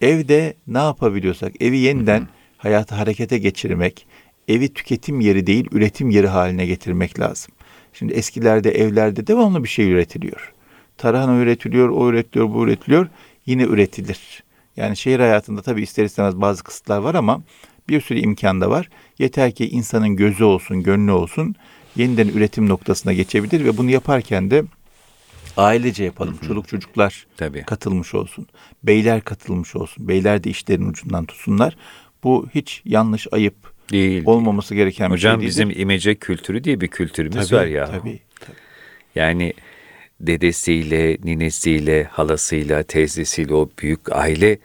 Evde 0.00 0.54
ne 0.66 0.78
yapabiliyorsak 0.78 1.62
evi 1.62 1.78
yeniden 1.78 2.28
hayatı 2.58 2.94
harekete 2.94 3.38
geçirmek, 3.38 4.06
evi 4.48 4.74
tüketim 4.74 5.20
yeri 5.20 5.46
değil 5.46 5.68
üretim 5.72 6.10
yeri 6.10 6.28
haline 6.28 6.66
getirmek 6.66 7.20
lazım. 7.20 7.54
Şimdi 7.92 8.12
eskilerde 8.12 8.70
evlerde 8.70 9.26
devamlı 9.26 9.64
bir 9.64 9.68
şey 9.68 9.90
üretiliyor. 9.90 10.52
Tarhana 10.98 11.36
üretiliyor, 11.36 11.88
o 11.88 12.08
üretiliyor, 12.08 12.54
bu 12.54 12.64
üretiliyor. 12.64 13.08
Yine 13.46 13.62
üretilir. 13.62 14.42
Yani 14.76 14.96
şehir 14.96 15.20
hayatında 15.20 15.62
tabii 15.62 15.82
ister 15.82 16.04
istemez 16.04 16.40
bazı 16.40 16.64
kısıtlar 16.64 16.98
var 16.98 17.14
ama 17.14 17.42
bir 17.92 18.00
sürü 18.00 18.18
imkan 18.18 18.60
da 18.60 18.70
var. 18.70 18.88
Yeter 19.18 19.52
ki 19.54 19.68
insanın 19.68 20.16
gözü 20.16 20.44
olsun, 20.44 20.82
gönlü 20.82 21.12
olsun. 21.12 21.54
Yeniden 21.96 22.28
üretim 22.28 22.68
noktasına 22.68 23.12
geçebilir 23.12 23.64
ve 23.64 23.76
bunu 23.76 23.90
yaparken 23.90 24.50
de 24.50 24.64
ailece 25.56 26.04
yapalım. 26.04 26.38
Çoluk 26.46 26.68
çocuklar 26.68 27.26
Tabii. 27.36 27.62
katılmış 27.62 28.14
olsun. 28.14 28.46
Beyler 28.82 29.20
katılmış 29.20 29.76
olsun. 29.76 30.08
Beyler 30.08 30.44
de 30.44 30.50
işlerin 30.50 30.88
ucundan 30.88 31.24
tutsunlar. 31.24 31.76
Bu 32.24 32.48
hiç 32.54 32.82
yanlış, 32.84 33.26
ayıp 33.32 33.54
Değil. 33.92 34.22
olmaması 34.26 34.74
gereken 34.74 35.08
bir 35.10 35.14
Hocam 35.14 35.40
şey 35.40 35.48
bizim 35.48 35.68
değildir. 35.68 35.80
imece 35.80 36.14
kültürü 36.14 36.64
diye 36.64 36.80
bir 36.80 36.88
kültürümüz 36.88 37.48
tabii, 37.48 37.60
var 37.60 37.66
ya. 37.66 37.86
Tabii, 37.86 38.20
tabii. 38.40 38.56
Yani 39.14 39.52
dedesiyle, 40.20 41.18
ninesiyle, 41.24 42.04
halasıyla, 42.04 42.82
teyzesiyle 42.82 43.54
o 43.54 43.70
büyük 43.82 44.12
aile 44.12 44.58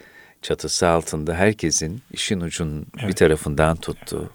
çatısı 0.48 0.88
altında 0.88 1.36
herkesin 1.36 2.02
işin 2.12 2.42
ucun 2.42 2.86
bir 2.98 3.04
Evet. 3.04 3.18
tarafından 3.18 3.76
tuttuğu, 3.76 4.30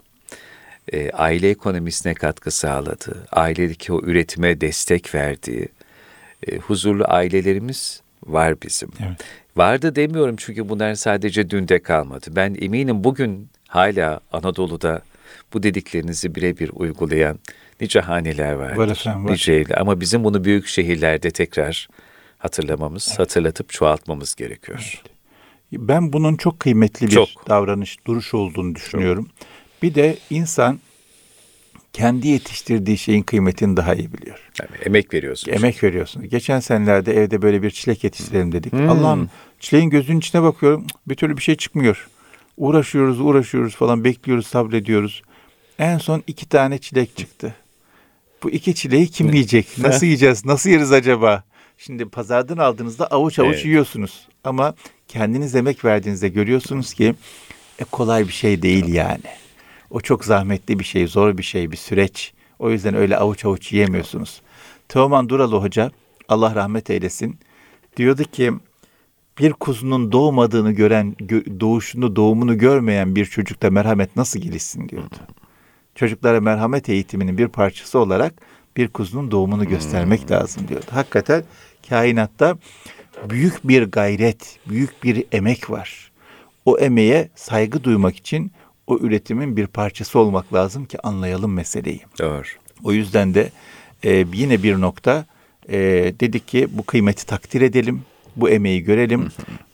e, 0.93 1.11
aile 1.11 1.51
ekonomisine 1.51 2.15
katkı 2.15 2.51
sağladığı, 2.51 3.27
ailedeki 3.31 3.93
o 3.93 4.01
üretime 4.03 4.61
destek 4.61 5.15
verdiği 5.15 5.69
e, 6.49 6.57
huzurlu 6.57 7.05
ailelerimiz 7.09 8.01
var 8.27 8.63
bizim. 8.63 8.91
Evet. 9.01 9.25
Vardı 9.57 9.97
demiyorum 9.97 10.37
çünkü 10.39 10.69
bunlar 10.69 10.95
sadece 10.95 11.51
dünde 11.51 11.79
kalmadı. 11.79 12.27
Ben 12.31 12.57
eminim 12.61 13.05
bugün 13.05 13.49
hala 13.69 14.21
Anadolu'da 14.33 15.03
bu 15.53 15.63
dediklerinizi 15.63 16.35
birebir 16.35 16.71
uygulayan 16.75 17.39
nice 17.81 18.01
haneler 18.01 18.53
vardır. 18.53 18.77
Var 18.77 18.89
efendim, 18.89 19.25
var. 19.25 19.33
Niceyle. 19.33 19.75
Ama 19.75 20.01
bizim 20.01 20.25
bunu 20.25 20.45
büyük 20.45 20.67
şehirlerde 20.67 21.31
tekrar 21.31 21.89
hatırlamamız, 22.39 23.19
hatırlatıp 23.19 23.69
çoğaltmamız 23.69 24.35
gerekiyor. 24.35 25.03
Ben 25.73 26.13
bunun 26.13 26.37
çok 26.37 26.61
kıymetli 26.61 27.07
bir 27.07 27.13
Çok. 27.13 27.49
davranış, 27.49 28.07
duruş 28.07 28.35
olduğunu 28.35 28.75
düşünüyorum. 28.75 29.29
Bir 29.83 29.95
de 29.95 30.19
insan 30.31 30.79
kendi 31.93 32.29
yetiştirdiği 32.29 32.99
şeyin 32.99 33.23
kıymetini 33.23 33.77
daha 33.77 33.95
iyi 33.95 34.13
biliyor. 34.13 34.51
Yani 34.61 34.71
emek 34.85 35.15
veriyorsunuz. 35.15 35.57
Emek 35.57 35.85
veriyorsunuz. 35.85 36.29
Geçen 36.29 36.61
senelerde 36.61 37.15
evde 37.15 37.43
böyle 37.43 37.63
bir 37.63 37.71
çilek 37.71 38.05
yetiştirelim 38.05 38.53
dedik. 38.53 38.73
Hmm. 38.73 38.89
Allah'ım 38.89 39.31
çileğin 39.61 39.91
gözünün 39.91 40.19
içine 40.19 40.43
bakıyorum. 40.43 40.87
Bir 41.09 41.15
türlü 41.15 41.37
bir 41.37 41.43
şey 41.43 41.55
çıkmıyor. 41.55 42.09
Uğraşıyoruz, 42.57 43.21
uğraşıyoruz 43.21 43.77
falan 43.77 44.05
bekliyoruz, 44.05 44.47
sabrediyoruz. 44.47 45.23
En 45.79 45.99
son 45.99 46.23
iki 46.27 46.49
tane 46.49 46.79
çilek 46.79 47.17
çıktı. 47.17 47.55
Bu 48.43 48.51
iki 48.51 48.75
çileği 48.75 49.09
kim 49.09 49.33
yiyecek? 49.33 49.67
Nasıl 49.79 50.07
yiyeceğiz? 50.07 50.45
Nasıl 50.45 50.71
yeriz 50.71 50.93
acaba? 50.93 51.45
Şimdi 51.79 52.09
pazardan 52.09 52.57
aldığınızda 52.57 53.07
avuç 53.07 53.39
avuç 53.39 53.55
Evet. 53.55 53.65
yiyorsunuz. 53.65 54.29
Ama 54.45 54.75
kendiniz 55.13 55.55
emek 55.55 55.85
verdiğinizde 55.85 56.29
görüyorsunuz 56.29 56.95
ki 56.95 57.15
e, 57.79 57.85
kolay 57.85 58.29
bir 58.29 58.33
şey 58.33 58.63
değil 58.63 58.89
yani. 58.89 59.23
O 59.91 60.01
çok 60.01 60.25
zahmetli 60.25 60.79
bir 60.79 60.85
şey, 60.85 61.07
zor 61.07 61.39
bir 61.39 61.43
şey, 61.43 61.71
bir 61.71 61.77
süreç. 61.77 62.33
O 62.59 62.71
yüzden 62.71 62.95
öyle 62.95 63.17
avuç 63.17 63.45
avuç 63.45 63.73
yiyemiyorsunuz. 63.73 64.43
Teoman 64.89 65.29
Duralı 65.29 65.57
Hoca, 65.57 65.91
Allah 66.29 66.55
rahmet 66.55 66.91
eylesin, 66.91 67.39
diyordu 67.97 68.25
ki 68.25 68.53
bir 69.39 69.53
kuzunun 69.53 70.13
doğmadığını 70.13 70.73
gören, 70.73 71.17
gö- 71.21 71.61
doğuşunu, 71.61 72.17
doğumunu 72.17 72.59
görmeyen 72.59 73.17
bir 73.17 73.25
çocukta 73.25 73.71
merhamet 73.71 74.17
nasıl 74.17 74.41
gelişsin 74.41 74.89
diyordu. 74.89 75.17
Çocuklara 75.95 76.41
merhamet 76.41 76.89
eğitiminin 76.89 77.39
bir 77.39 77.49
parçası 77.49 77.99
olarak 77.99 78.35
bir 78.77 78.89
kuzunun 78.89 79.31
doğumunu 79.31 79.69
göstermek 79.69 80.31
lazım 80.31 80.69
diyordu. 80.69 80.87
Hakikaten 80.91 81.45
kainatta 81.89 82.59
büyük 83.31 83.69
bir 83.69 83.83
gayret, 83.83 84.59
büyük 84.69 85.05
bir 85.05 85.25
emek 85.33 85.71
var. 85.71 86.13
O 86.65 86.79
emeğe 86.79 87.29
saygı 87.35 87.85
duymak 87.85 88.17
için 88.17 88.53
o 88.87 88.99
üretimin 88.99 89.57
bir 89.57 89.67
parçası 89.67 90.19
olmak 90.19 90.55
lazım 90.55 90.85
ki 90.85 91.07
anlayalım 91.07 91.53
meseleyi. 91.53 92.01
Doğru. 92.19 92.43
O 92.85 92.93
yüzden 92.93 93.35
de 93.35 93.51
e, 94.05 94.25
yine 94.35 94.63
bir 94.63 94.81
nokta 94.81 95.27
e, 95.69 95.79
dedik 96.21 96.49
ki 96.49 96.69
bu 96.71 96.83
kıymeti 96.83 97.27
takdir 97.27 97.61
edelim, 97.61 98.03
bu 98.37 98.51
emeği 98.51 98.83
görelim, 98.83 99.29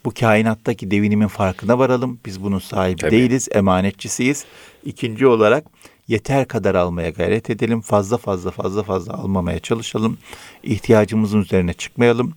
bu 0.05 0.15
kainattaki 0.21 0.91
devinimin 0.91 1.29
farkına 1.29 1.79
varalım. 1.79 2.21
Biz 2.27 2.43
bunun 2.43 2.59
sahibi 2.59 3.01
Tabii. 3.01 3.11
değiliz, 3.11 3.49
emanetçisiyiz. 3.53 4.45
İkinci 4.85 5.27
olarak 5.27 5.65
yeter 6.09 6.49
kadar 6.49 6.75
almaya 6.75 7.11
gayret 7.11 7.51
edelim. 7.51 7.81
Fazla 7.81 8.17
fazla 8.17 8.51
fazla 8.51 8.83
fazla 8.83 9.15
almamaya 9.15 9.59
çalışalım. 9.59 10.19
İhtiyacımızın 10.63 11.41
üzerine 11.41 11.73
çıkmayalım. 11.73 12.35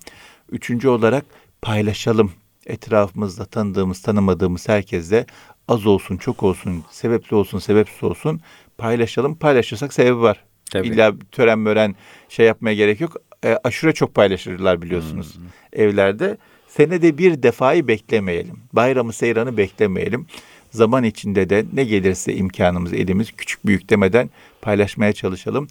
Üçüncü 0.52 0.88
olarak 0.88 1.26
paylaşalım. 1.62 2.32
Etrafımızda 2.68 3.46
tanıdığımız, 3.46 4.02
tanımadığımız 4.02 4.70
herkesle 4.70 5.26
az 5.68 5.86
olsun, 5.86 6.18
çok 6.18 6.44
olsun, 6.44 6.84
sebepli 6.92 7.36
olsun, 7.36 7.60
sebepsiz 7.60 8.04
olsun 8.04 8.42
paylaşalım. 8.78 9.36
Paylaşırsak 9.36 9.94
sebebi 9.94 10.22
var. 10.22 10.44
Tabii. 10.72 10.88
İlla 10.88 11.14
tören 11.32 11.60
mören 11.60 11.96
şey 12.30 12.46
yapmaya 12.46 12.76
gerek 12.76 13.02
yok. 13.02 13.18
E, 13.46 13.58
aşure 13.64 13.94
çok 13.94 14.16
paylaşırlar 14.16 14.82
biliyorsunuz 14.82 15.38
evlerde. 15.74 16.38
Senede 16.68 17.18
bir 17.18 17.44
defayı 17.44 17.88
beklemeyelim. 17.88 18.60
Bayramı 18.74 19.14
seyranı 19.14 19.58
beklemeyelim. 19.58 20.28
Zaman 20.72 21.04
içinde 21.04 21.50
de 21.50 21.66
ne 21.74 21.84
gelirse 21.84 22.34
imkanımız 22.34 22.94
elimiz 22.94 23.32
küçük 23.32 23.66
büyük 23.66 23.90
demeden 23.90 24.30
paylaşmaya 24.62 25.14
çalışalım. 25.14 25.68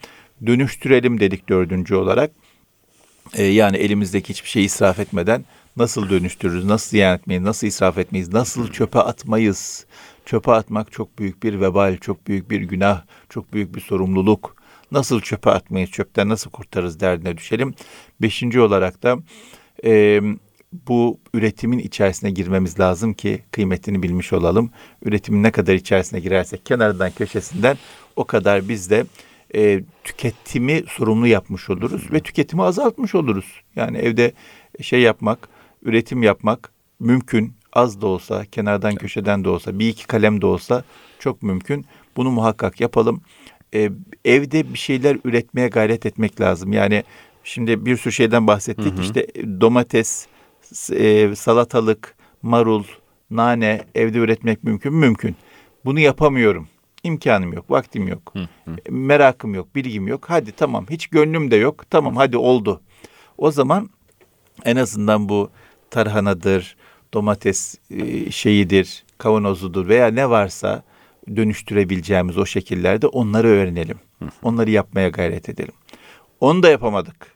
Dönüştürelim 0.46 1.20
dedik 1.20 1.48
dördüncü 1.48 1.94
olarak. 1.94 2.30
E, 3.34 3.42
yani 3.42 3.76
elimizdeki 3.76 4.28
hiçbir 4.28 4.48
şeyi 4.48 4.66
israf 4.66 4.98
etmeden 4.98 5.44
nasıl 5.76 6.10
dönüştürürüz, 6.10 6.64
nasıl 6.64 6.90
ziyan 6.90 7.16
etmeyiz, 7.16 7.42
nasıl 7.42 7.66
israf 7.66 7.98
etmeyiz, 7.98 8.32
nasıl 8.32 8.72
çöpe 8.72 8.98
atmayız. 8.98 9.86
Çöpe 10.26 10.52
atmak 10.52 10.92
çok 10.92 11.18
büyük 11.18 11.42
bir 11.42 11.60
vebal, 11.60 11.96
çok 11.96 12.26
büyük 12.26 12.50
bir 12.50 12.60
günah, 12.60 13.02
çok 13.28 13.52
büyük 13.52 13.74
bir 13.74 13.80
sorumluluk. 13.80 14.56
Nasıl 14.92 15.20
çöpe 15.20 15.50
atmayız, 15.50 15.90
çöpten 15.90 16.28
nasıl 16.28 16.50
kurtarırız 16.50 17.00
derdine 17.00 17.36
düşelim. 17.36 17.74
Beşinci 18.22 18.60
olarak 18.60 19.02
da 19.02 19.18
e, 19.84 20.20
bu 20.88 21.18
üretimin 21.34 21.78
içerisine 21.78 22.30
girmemiz 22.30 22.80
lazım 22.80 23.14
ki 23.14 23.42
kıymetini 23.52 24.02
bilmiş 24.02 24.32
olalım. 24.32 24.70
Üretimin 25.02 25.42
ne 25.42 25.50
kadar 25.50 25.74
içerisine 25.74 26.20
girersek 26.20 26.66
kenarından 26.66 27.10
köşesinden 27.10 27.76
o 28.16 28.24
kadar 28.24 28.68
biz 28.68 28.90
de 28.90 29.04
e, 29.54 29.82
tüketimi 30.04 30.82
sorumlu 30.88 31.26
yapmış 31.26 31.70
oluruz 31.70 32.12
ve 32.12 32.20
tüketimi 32.20 32.62
azaltmış 32.62 33.14
oluruz. 33.14 33.62
Yani 33.76 33.98
evde 33.98 34.32
şey 34.80 35.00
yapmak, 35.00 35.48
üretim 35.82 36.22
yapmak 36.22 36.72
mümkün. 37.00 37.52
Az 37.72 38.00
da 38.00 38.06
olsa, 38.06 38.44
kenardan 38.52 38.94
köşeden 38.94 39.44
de 39.44 39.48
olsa, 39.48 39.78
bir 39.78 39.88
iki 39.88 40.06
kalem 40.06 40.40
de 40.40 40.46
olsa 40.46 40.84
çok 41.18 41.42
mümkün. 41.42 41.86
Bunu 42.16 42.30
muhakkak 42.30 42.80
yapalım. 42.80 43.22
E, 43.74 43.90
evde 44.24 44.72
bir 44.72 44.78
şeyler 44.78 45.16
üretmeye 45.24 45.68
gayret 45.68 46.06
etmek 46.06 46.40
lazım. 46.40 46.72
Yani 46.72 47.04
şimdi 47.44 47.86
bir 47.86 47.96
sürü 47.96 48.12
şeyden 48.12 48.46
bahsettik. 48.46 48.98
İşte 49.00 49.26
domates, 49.60 50.26
e, 50.92 51.34
salatalık, 51.34 52.14
marul, 52.42 52.84
nane 53.30 53.84
evde 53.94 54.18
üretmek 54.18 54.64
mümkün 54.64 54.92
mü? 54.92 55.06
Mümkün. 55.06 55.36
Bunu 55.84 56.00
yapamıyorum. 56.00 56.68
İmkanım 57.04 57.52
yok, 57.52 57.70
vaktim 57.70 58.08
yok. 58.08 58.34
Merakım 58.90 59.54
yok, 59.54 59.74
bilgim 59.74 60.08
yok. 60.08 60.24
Hadi 60.28 60.52
tamam, 60.52 60.86
hiç 60.90 61.06
gönlüm 61.06 61.50
de 61.50 61.56
yok. 61.56 61.90
Tamam 61.90 62.16
hadi 62.16 62.36
oldu. 62.36 62.80
O 63.38 63.50
zaman 63.50 63.90
en 64.64 64.76
azından 64.76 65.28
bu 65.28 65.50
tarhanadır, 65.90 66.76
domates 67.14 67.78
e, 67.90 68.30
şeyidir, 68.30 69.04
kavanozudur 69.18 69.88
veya 69.88 70.06
ne 70.06 70.30
varsa 70.30 70.82
dönüştürebileceğimiz 71.36 72.38
o 72.38 72.46
şekillerde 72.46 73.06
onları 73.06 73.48
öğrenelim. 73.48 73.98
Onları 74.42 74.70
yapmaya 74.70 75.08
gayret 75.08 75.48
edelim. 75.48 75.74
Onu 76.40 76.62
da 76.62 76.68
yapamadık. 76.70 77.26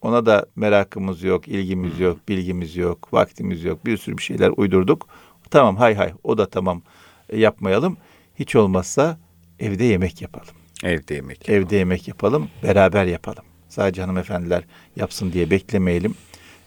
Ona 0.00 0.26
da 0.26 0.46
merakımız 0.56 1.22
yok, 1.22 1.48
ilgimiz 1.48 2.00
yok, 2.00 2.18
bilgimiz 2.28 2.76
yok, 2.76 3.12
vaktimiz 3.12 3.64
yok. 3.64 3.86
Bir 3.86 3.96
sürü 3.96 4.18
bir 4.18 4.22
şeyler 4.22 4.52
uydurduk. 4.56 5.08
Tamam 5.50 5.76
hay 5.76 5.94
hay 5.94 6.12
o 6.24 6.38
da 6.38 6.46
tamam 6.48 6.82
E, 7.28 7.38
yapmayalım. 7.40 7.96
Hiç 8.42 8.56
olmazsa 8.56 9.18
evde 9.60 9.84
yemek 9.84 10.22
yapalım. 10.22 10.54
Evde 10.84 11.14
yemek. 11.14 11.48
Evde 11.48 11.76
yemek 11.76 12.08
yapalım, 12.08 12.48
beraber 12.62 13.04
yapalım. 13.04 13.44
Sadece 13.68 14.02
hanımefendiler 14.02 14.64
yapsın 14.96 15.32
diye 15.32 15.50
beklemeyelim. 15.50 16.14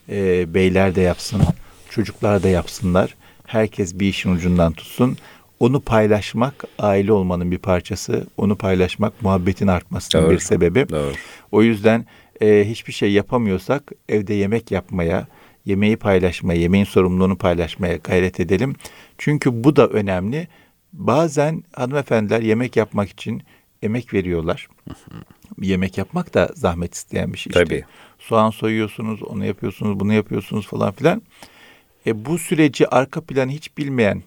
Ee, 0.09 0.53
beyler 0.53 0.95
de 0.95 1.01
yapsın, 1.01 1.41
çocuklar 1.89 2.43
da 2.43 2.49
yapsınlar. 2.49 3.15
Herkes 3.45 3.99
bir 3.99 4.07
işin 4.07 4.31
ucundan 4.31 4.73
tutsun. 4.73 5.17
Onu 5.59 5.79
paylaşmak 5.81 6.63
aile 6.79 7.11
olmanın 7.11 7.51
bir 7.51 7.57
parçası. 7.57 8.27
Onu 8.37 8.55
paylaşmak 8.55 9.21
muhabbetin 9.21 9.67
artmasının 9.67 10.23
Doğru. 10.23 10.31
bir 10.31 10.39
sebebi. 10.39 10.89
Doğru. 10.89 11.13
O 11.51 11.63
yüzden 11.63 12.05
e, 12.41 12.65
hiçbir 12.67 12.93
şey 12.93 13.11
yapamıyorsak 13.11 13.91
evde 14.09 14.33
yemek 14.33 14.71
yapmaya, 14.71 15.27
yemeği 15.65 15.97
paylaşmaya, 15.97 16.61
yemeğin 16.61 16.85
sorumluluğunu 16.85 17.37
paylaşmaya 17.37 17.95
gayret 17.95 18.39
edelim. 18.39 18.75
Çünkü 19.17 19.63
bu 19.63 19.75
da 19.75 19.87
önemli. 19.87 20.47
Bazen 20.97 21.63
hanımefendiler 21.73 22.41
yemek 22.41 22.75
yapmak 22.75 23.09
için 23.09 23.43
emek 23.81 24.13
veriyorlar. 24.13 24.67
yemek 25.61 25.97
yapmak 25.97 26.33
da 26.33 26.49
zahmet 26.53 26.93
isteyen 26.93 27.33
bir 27.33 27.37
şey. 27.37 27.51
işte. 27.51 27.63
Tabii. 27.65 27.83
Soğan 28.19 28.49
soyuyorsunuz, 28.49 29.23
onu 29.23 29.45
yapıyorsunuz, 29.45 29.99
bunu 29.99 30.13
yapıyorsunuz 30.13 30.67
falan 30.67 30.91
filan. 30.93 31.21
E, 32.07 32.25
bu 32.25 32.37
süreci 32.37 32.87
arka 32.87 33.21
planı 33.21 33.51
hiç 33.51 33.77
bilmeyen 33.77 34.23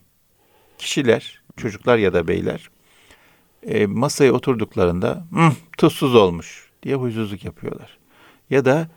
kişiler, 0.78 1.42
çocuklar 1.56 1.98
ya 1.98 2.12
da 2.12 2.28
beyler 2.28 2.70
e, 3.66 3.86
masaya 3.86 4.32
oturduklarında 4.32 5.26
"Hı, 5.34 5.52
tuzsuz 5.78 6.14
olmuş 6.14 6.68
diye 6.82 6.94
huysuzluk 6.94 7.44
yapıyorlar. 7.44 7.98
Ya 8.50 8.64
da 8.64 8.88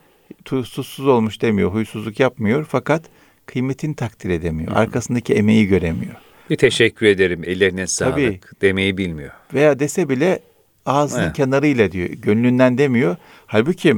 tuzsuz 0.45 1.07
olmuş 1.07 1.41
demiyor, 1.41 1.71
huysuzluk 1.73 2.19
yapmıyor 2.19 2.65
fakat 2.69 3.03
kıymetini 3.45 3.95
takdir 3.95 4.29
edemiyor. 4.29 4.71
Arkasındaki 4.75 5.33
emeği 5.33 5.67
göremiyor. 5.67 6.15
Bir 6.51 6.57
teşekkür 6.57 7.05
ederim. 7.05 7.41
Ellerine 7.45 7.87
sağlık 7.87 8.13
Tabii. 8.13 8.39
demeyi 8.61 8.97
bilmiyor. 8.97 9.31
Veya 9.53 9.79
dese 9.79 10.09
bile 10.09 10.39
ağzının 10.85 11.23
Evet. 11.23 11.35
kenarıyla 11.35 11.91
diyor, 11.91 12.09
gönlünden 12.09 12.77
demiyor. 12.77 13.15
Halbuki 13.47 13.95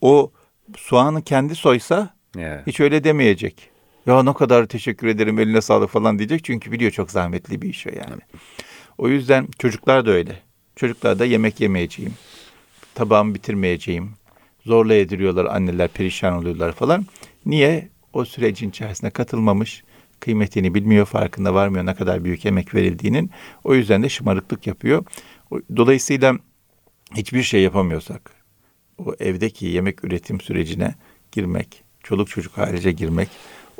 o 0.00 0.30
soğanı 0.76 1.22
kendi 1.22 1.54
soysa 1.54 2.14
Ya. 2.36 2.62
hiç 2.66 2.80
öyle 2.80 3.04
demeyecek. 3.04 3.70
Ya 4.06 4.22
ne 4.22 4.32
kadar 4.34 4.66
teşekkür 4.66 5.06
ederim 5.06 5.38
eline 5.38 5.60
sağlık 5.60 5.90
falan 5.90 6.18
diyecek. 6.18 6.44
Çünkü 6.44 6.72
biliyor 6.72 6.90
çok 6.90 7.10
zahmetli 7.10 7.62
bir 7.62 7.68
iş 7.68 7.86
o 7.86 7.90
yani. 7.90 8.22
O 8.98 9.08
yüzden 9.08 9.48
çocuklar 9.58 10.06
da 10.06 10.10
öyle. 10.10 10.38
Çocuklar 10.76 11.18
da 11.18 11.24
yemek 11.24 11.60
yemeyeceğim. 11.60 12.14
Tabağımı 12.94 13.34
bitirmeyeceğim. 13.34 14.10
Zorla 14.66 14.94
yediriyorlar 14.94 15.44
anneler 15.44 15.88
perişan 15.88 16.34
oluyorlar 16.34 16.72
falan. 16.72 17.06
Niye? 17.46 17.88
O 18.12 18.24
sürecin 18.24 18.70
içerisine 18.70 19.10
katılmamış, 19.10 19.84
kıymetini 20.20 20.74
bilmiyor, 20.74 21.06
farkında 21.06 21.54
varmıyor 21.54 21.86
ne 21.86 21.94
kadar 21.94 22.24
büyük 22.24 22.46
emek 22.46 22.74
verildiğinin. 22.74 23.30
O 23.64 23.74
yüzden 23.74 24.02
de 24.02 24.08
şımarıklık 24.08 24.66
yapıyor. 24.66 25.04
Dolayısıyla 25.76 26.34
hiçbir 27.14 27.42
şey 27.42 27.62
yapamıyorsak, 27.62 28.30
o 28.98 29.14
evdeki 29.20 29.66
yemek 29.66 30.04
üretim 30.04 30.40
sürecine 30.40 30.94
girmek, 31.32 31.82
çoluk 32.02 32.28
çocuk 32.28 32.58
harice 32.58 32.92
girmek, 32.92 33.28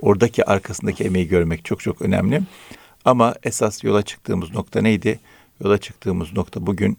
oradaki 0.03 0.44
arkasındaki 0.44 1.05
emeği 1.05 1.29
görmek 1.29 1.64
çok 1.64 1.81
çok 1.81 2.03
önemli. 2.03 2.40
Ama 3.05 3.35
esas 3.42 3.85
yola 3.85 4.03
çıktığımız 4.03 4.51
nokta 4.55 4.81
neydi? 4.81 5.20
Yola 5.64 5.79
çıktığımız 5.79 6.33
nokta 6.33 6.66
bugün 6.66 6.98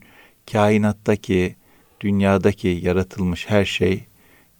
kainattaki, 0.52 1.56
dünyadaki 2.02 2.68
yaratılmış 2.68 3.50
her 3.50 3.66
şey 3.66 4.04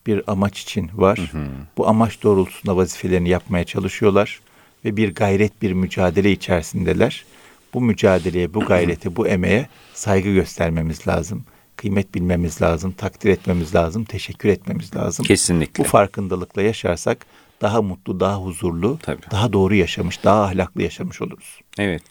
bir 0.08 0.32
amaç 0.32 0.62
için 0.62 0.90
var. 0.94 1.30
Hı 1.32 1.38
hı. 1.38 1.48
Bu 1.78 1.88
amaç 1.88 2.24
doğrultusunda 2.24 2.78
vazifelerini 2.78 3.30
yapmaya 3.30 3.64
çalışıyorlar 3.64 4.40
ve 4.86 4.98
bir 4.98 5.16
gayret, 5.16 5.62
bir 5.62 5.74
mücadele 5.74 6.32
içerisindeler. 6.32 7.26
Bu 7.74 7.82
mücadeleye, 7.82 8.54
bu 8.54 8.60
gayrete, 8.60 9.16
bu 9.16 9.28
emeğe 9.28 9.68
saygı 9.94 10.34
göstermemiz 10.34 11.08
lazım. 11.08 11.46
Kıymet 11.76 12.16
bilmemiz 12.16 12.62
lazım, 12.62 12.92
takdir 12.92 13.30
etmemiz 13.30 13.76
lazım, 13.76 14.06
teşekkür 14.06 14.50
etmemiz 14.50 14.96
lazım. 14.96 15.26
Kesinlikle. 15.26 15.84
Bu 15.84 15.88
farkındalıkla 15.88 16.62
yaşarsak 16.62 17.26
daha 17.62 17.82
mutlu, 17.82 18.20
daha 18.20 18.36
huzurlu, 18.36 19.00
Tabii. 19.02 19.22
daha 19.32 19.54
doğru 19.54 19.76
yaşamış, 19.76 20.24
daha 20.24 20.44
ahlaklı 20.44 20.84
yaşamış 20.84 21.22
oluruz. 21.22 21.60
Evet. 21.78 22.04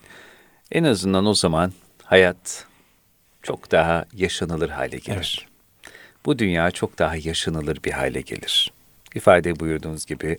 En 0.73 0.85
azından 0.85 1.27
o 1.27 1.35
zaman 1.35 1.73
hayat 2.03 2.67
çok 3.43 3.71
daha 3.71 4.05
yaşanılır 4.13 4.71
hale 4.71 4.99
gelir. 4.99 5.17
Evet. 5.17 5.49
Bu 6.27 6.39
dünya 6.39 6.71
çok 6.71 6.99
daha 6.99 7.17
yaşanılır 7.17 7.79
bir 7.85 7.93
hale 7.93 8.21
gelir. 8.21 8.73
İfade 9.15 9.61
buyurduğunuz 9.61 10.07
gibi 10.07 10.39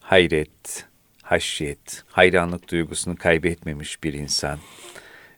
hayret, 0.00 0.86
haşyet, 1.22 2.04
hayranlık 2.06 2.70
duygusunu 2.70 3.16
kaybetmemiş 3.16 4.02
bir 4.02 4.12
insan, 4.12 4.58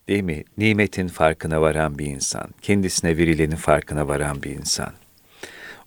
değil 0.09 0.23
mi? 0.23 0.45
Nimetin 0.59 1.09
farkına 1.09 1.61
varan 1.61 1.99
bir 1.99 2.07
insan, 2.07 2.49
kendisine 2.63 3.17
verilenin 3.17 3.57
farkına 3.57 4.09
varan 4.09 4.43
bir 4.43 4.51
insan. 4.51 4.93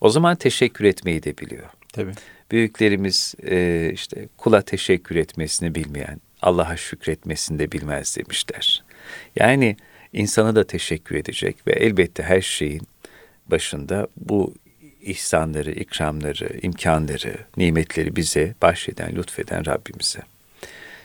O 0.02 0.10
zaman 0.10 0.36
teşekkür 0.36 0.86
etmeyi 0.86 1.24
de 1.24 1.38
biliyor. 1.38 1.70
Tabii. 1.94 2.12
Büyüklerimiz 2.52 3.36
e, 3.44 3.90
işte 3.94 4.28
kula 4.38 4.62
teşekkür 4.62 5.16
etmesini 5.16 5.76
bilmeyen, 5.76 6.22
Allah'a 6.42 6.78
şükretmesini 6.78 7.60
de 7.60 7.72
bilmez 7.72 8.18
demişler. 8.18 8.84
Yani 9.36 9.78
insana 10.14 10.56
da 10.56 10.68
teşekkür 10.68 11.16
edecek 11.16 11.68
ve 11.68 11.72
elbette 11.72 12.24
her 12.24 12.42
şeyin 12.42 12.88
başında 13.48 14.08
bu 14.18 14.54
ihsanları, 15.08 15.72
ikramları, 15.72 16.60
imkanları, 16.62 17.38
nimetleri 17.58 18.16
bize 18.16 18.56
bahşeden, 18.62 19.16
lütfeden 19.16 19.66
Rabbimize. 19.66 20.20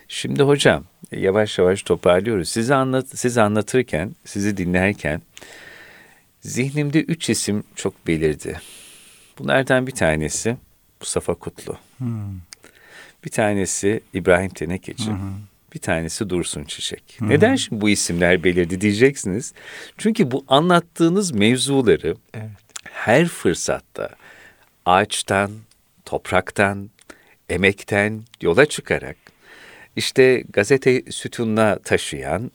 Şimdi 0.08 0.42
hocam 0.42 0.84
yavaş 1.12 1.58
yavaş 1.58 1.82
toparlıyoruz. 1.82 2.48
Sizi 2.48 2.74
anlat 2.74 3.06
sizi 3.14 3.40
anlatırken, 3.40 4.14
sizi 4.24 4.56
dinlerken 4.56 5.22
zihnimde 6.40 7.00
üç 7.02 7.30
isim 7.30 7.64
çok 7.76 8.06
belirdi. 8.06 8.60
Bunlardan 9.38 9.86
bir 9.86 9.92
tanesi 9.92 10.56
Mustafa 11.00 11.34
Kutlu. 11.34 11.76
Hmm. 11.98 12.40
Bir 13.24 13.30
tanesi 13.30 14.00
İbrahim 14.14 14.48
Tenekeci. 14.48 15.06
Hmm. 15.06 15.18
Bir 15.74 15.78
tanesi 15.78 16.30
Dursun 16.30 16.64
Çiçek. 16.64 17.02
Hmm. 17.18 17.28
Neden 17.28 17.56
şimdi 17.56 17.80
bu 17.80 17.90
isimler 17.90 18.44
belirdi 18.44 18.80
diyeceksiniz. 18.80 19.52
Çünkü 19.98 20.30
bu 20.30 20.44
anlattığınız 20.48 21.32
mevzuları 21.32 22.16
evet. 22.34 22.50
Her 22.92 23.28
fırsatta 23.28 24.08
ağaçtan, 24.86 25.50
topraktan, 26.04 26.90
emekten 27.48 28.22
yola 28.40 28.66
çıkarak 28.66 29.16
işte 29.96 30.44
gazete 30.52 31.02
sütununa 31.10 31.78
taşıyan, 31.78 32.50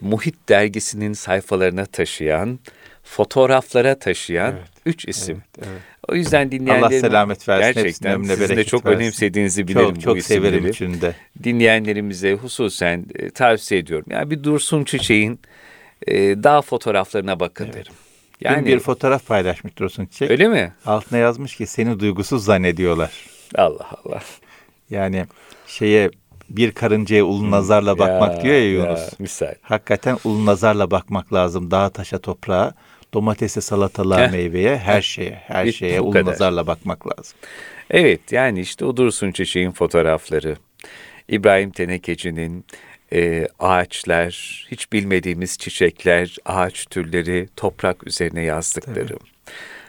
Muhit 0.00 0.48
dergisinin 0.48 1.12
sayfalarına 1.12 1.86
taşıyan, 1.86 2.58
fotoğraflara 3.02 3.98
taşıyan 3.98 4.52
evet, 4.52 4.68
üç 4.86 5.08
isim. 5.08 5.42
Evet, 5.58 5.68
evet. 5.70 5.82
O 6.08 6.14
yüzden 6.14 6.50
dinleyenlerim 6.50 6.84
Allah 6.84 7.00
selamet 7.00 7.48
versin. 7.48 7.72
Gerçekten 7.82 8.22
sizin 8.22 8.56
de 8.56 8.64
çok 8.64 8.86
versin. 8.86 9.00
önemsediğinizi 9.00 9.68
bilirim 9.68 9.94
çok, 9.94 10.00
çok 10.00 10.14
bu 10.14 10.18
isimleri. 10.18 10.42
severim 10.42 10.66
içinde. 10.66 11.14
Dinleyenlerimize 11.44 12.32
hususen 12.32 13.06
e, 13.14 13.30
tavsiye 13.30 13.80
ediyorum. 13.80 14.06
Yani 14.10 14.30
bir 14.30 14.44
Dursun 14.44 14.84
Çiçek'in 14.84 15.40
e, 16.06 16.14
dağ 16.18 16.62
fotoğraflarına 16.62 17.40
bakın 17.40 17.64
evet. 17.64 17.74
derim. 17.74 17.92
Yani 18.40 18.58
Dün 18.58 18.66
bir 18.66 18.78
fotoğraf 18.78 19.26
paylaşmış 19.26 19.78
Dursun 19.78 20.06
Çiçek. 20.06 20.30
Öyle 20.30 20.48
mi? 20.48 20.72
Altına 20.86 21.18
yazmış 21.18 21.56
ki 21.56 21.66
seni 21.66 22.00
duygusuz 22.00 22.44
zannediyorlar. 22.44 23.12
Allah 23.54 23.90
Allah. 24.04 24.20
Yani 24.90 25.26
şeye 25.66 26.10
bir 26.50 26.72
karıncaya 26.72 27.24
ulu 27.24 27.50
nazarla 27.50 27.98
bakmak 27.98 28.36
ya, 28.36 28.42
diyor 28.42 28.54
ya 28.54 28.70
Yunus. 28.70 29.00
Ya, 29.00 29.08
misal. 29.18 29.54
Hakikaten 29.62 30.18
ulu 30.24 30.46
nazarla 30.46 30.90
bakmak 30.90 31.32
lazım. 31.32 31.70
Dağa, 31.70 31.88
taşa, 31.88 32.18
toprağa, 32.18 32.74
domatese, 33.14 33.60
salatalığa, 33.60 34.28
meyveye, 34.28 34.78
her 34.78 35.02
şeye, 35.02 35.42
her 35.46 35.66
Bitti, 35.66 35.76
şeye 35.76 36.00
ulu 36.00 36.10
kadar. 36.10 36.32
nazarla 36.32 36.66
bakmak 36.66 37.06
lazım. 37.06 37.38
Evet, 37.90 38.32
yani 38.32 38.60
işte 38.60 38.84
o 38.84 38.96
Dursun 38.96 39.32
Çiçek'in 39.32 39.70
fotoğrafları, 39.70 40.56
İbrahim 41.28 41.70
Tenekeci'nin 41.70 42.64
e, 43.12 43.48
ağaçlar, 43.58 44.66
hiç 44.70 44.92
bilmediğimiz 44.92 45.58
çiçekler, 45.58 46.36
ağaç 46.44 46.86
türleri, 46.86 47.48
toprak 47.56 48.06
üzerine 48.06 48.42
yazdıkları. 48.42 49.06
Tabii. 49.06 49.18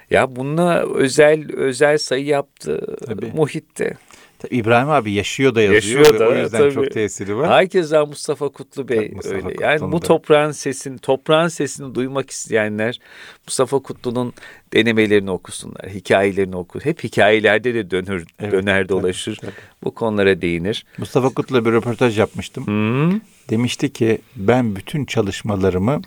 Ya 0.10 0.36
bununla 0.36 0.96
özel 0.96 1.56
özel 1.56 1.98
sayı 1.98 2.26
yaptı 2.26 2.98
Tabii. 3.06 3.32
Muhit'te. 3.36 3.98
Tabii 4.40 4.56
İbrahim 4.56 4.90
abi 4.90 5.12
yaşıyor 5.12 5.56
da 5.56 5.62
yazıyor 5.62 6.06
yaşıyor 6.06 6.20
da, 6.20 6.30
o 6.30 6.36
yüzden 6.36 6.58
tabii. 6.58 6.74
çok 6.74 6.92
tesiri 6.92 7.38
var. 7.38 7.50
Herkese 7.50 8.00
Mustafa 8.04 8.50
Kutlu 8.50 8.88
Bey 8.88 9.12
Mustafa 9.16 9.36
öyle. 9.36 9.48
Kutlu'nda. 9.48 9.66
Yani 9.66 9.92
bu 9.92 10.00
toprağın 10.00 10.52
sesini, 10.52 11.00
toprağın 11.00 11.48
sesini 11.48 11.96
duymak 11.96 12.30
isteyenler 12.30 13.00
Mustafa 13.48 13.80
Kutlu'nun 13.80 14.34
denemelerini 14.74 15.32
okusunlar, 15.32 15.90
hikayelerini 15.90 16.56
okur. 16.56 16.82
Hep 16.82 17.04
hikayelerde 17.04 17.74
de 17.74 17.92
dönür, 17.92 18.26
evet, 18.40 18.52
döner 18.52 18.90
dolaşır. 18.90 19.36
Tabii, 19.36 19.52
tabii. 19.52 19.62
Bu 19.84 19.94
konulara 19.94 20.42
değinir. 20.42 20.86
Mustafa 20.98 21.30
Kutlu'la 21.30 21.66
bir 21.66 21.72
röportaj 21.72 22.20
yapmıştım. 22.20 22.68
Hmm. 22.68 23.20
Demişti 23.50 23.94
ki 23.94 24.22
ben 24.36 24.76
bütün 24.76 25.06
çalışmalarımı 25.06 26.02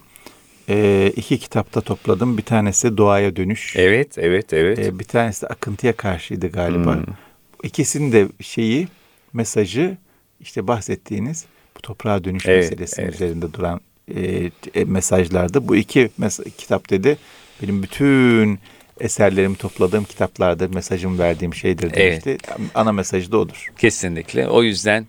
e, 0.68 1.12
iki 1.16 1.38
kitapta 1.38 1.80
topladım. 1.80 2.38
Bir 2.38 2.42
tanesi 2.42 2.96
Doğaya 2.96 3.36
Dönüş. 3.36 3.76
Evet, 3.76 4.18
evet, 4.18 4.52
evet. 4.52 4.78
E, 4.78 4.98
bir 4.98 5.04
tanesi 5.04 5.42
de 5.42 5.46
Akıntıya 5.46 5.92
Karşıydı 5.92 6.48
galiba. 6.48 6.94
Hmm 6.94 7.04
ikisinin 7.62 8.12
de 8.12 8.28
şeyi, 8.40 8.88
mesajı 9.32 9.96
işte 10.40 10.66
bahsettiğiniz 10.66 11.44
bu 11.76 11.80
toprağa 11.80 12.24
dönüş 12.24 12.46
evet, 12.46 12.70
meselesi 12.70 13.02
evet. 13.02 13.14
üzerinde 13.14 13.52
duran 13.52 13.80
e, 14.16 14.50
e, 14.74 14.84
mesajlardı. 14.84 15.68
Bu 15.68 15.76
iki 15.76 16.10
mes- 16.20 16.50
kitap 16.50 16.90
dedi 16.90 17.18
benim 17.62 17.82
bütün 17.82 18.58
eserlerimi 19.00 19.56
topladığım 19.56 20.04
kitaplardır, 20.04 20.74
mesajımı 20.74 21.18
verdiğim 21.18 21.54
şeydir 21.54 21.94
demişti. 21.94 22.30
Evet. 22.30 22.70
Ana 22.74 22.92
mesajı 22.92 23.32
da 23.32 23.38
odur. 23.38 23.66
Kesinlikle. 23.78 24.48
O 24.48 24.62
yüzden 24.62 25.06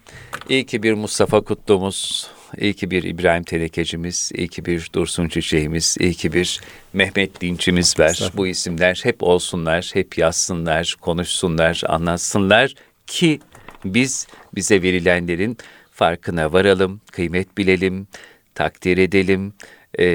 iyi 0.50 0.66
ki 0.66 0.84
bir 0.84 0.94
Mustafa 0.94 1.42
Kutlu'muz, 1.42 2.30
iyi 2.58 2.74
ki 2.74 2.92
bir 2.92 3.04
İbrahim 3.04 3.44
Telekecimiz, 3.44 4.32
iyi 4.36 4.48
ki 4.48 4.66
bir 4.66 4.90
Dursun 4.96 5.28
Çiçeğimiz, 5.28 5.98
iyi 6.00 6.14
ki 6.14 6.34
bir 6.34 6.62
Mehmet 6.94 7.42
Dinçimiz 7.42 8.00
var. 8.00 8.32
Bu 8.34 8.48
isimler 8.48 9.00
hep 9.04 9.24
olsunlar, 9.24 9.90
hep 9.94 10.18
yazsınlar, 10.18 10.96
konuşsunlar, 11.02 11.82
anlatsınlar 11.88 12.74
ki 13.08 13.40
biz 13.86 14.28
bize 14.56 14.82
verilenlerin 14.82 15.58
farkına 15.92 16.54
varalım, 16.54 17.02
kıymet 17.12 17.58
bilelim, 17.58 18.08
takdir 18.56 18.98
edelim 18.98 19.54
e, 20.00 20.06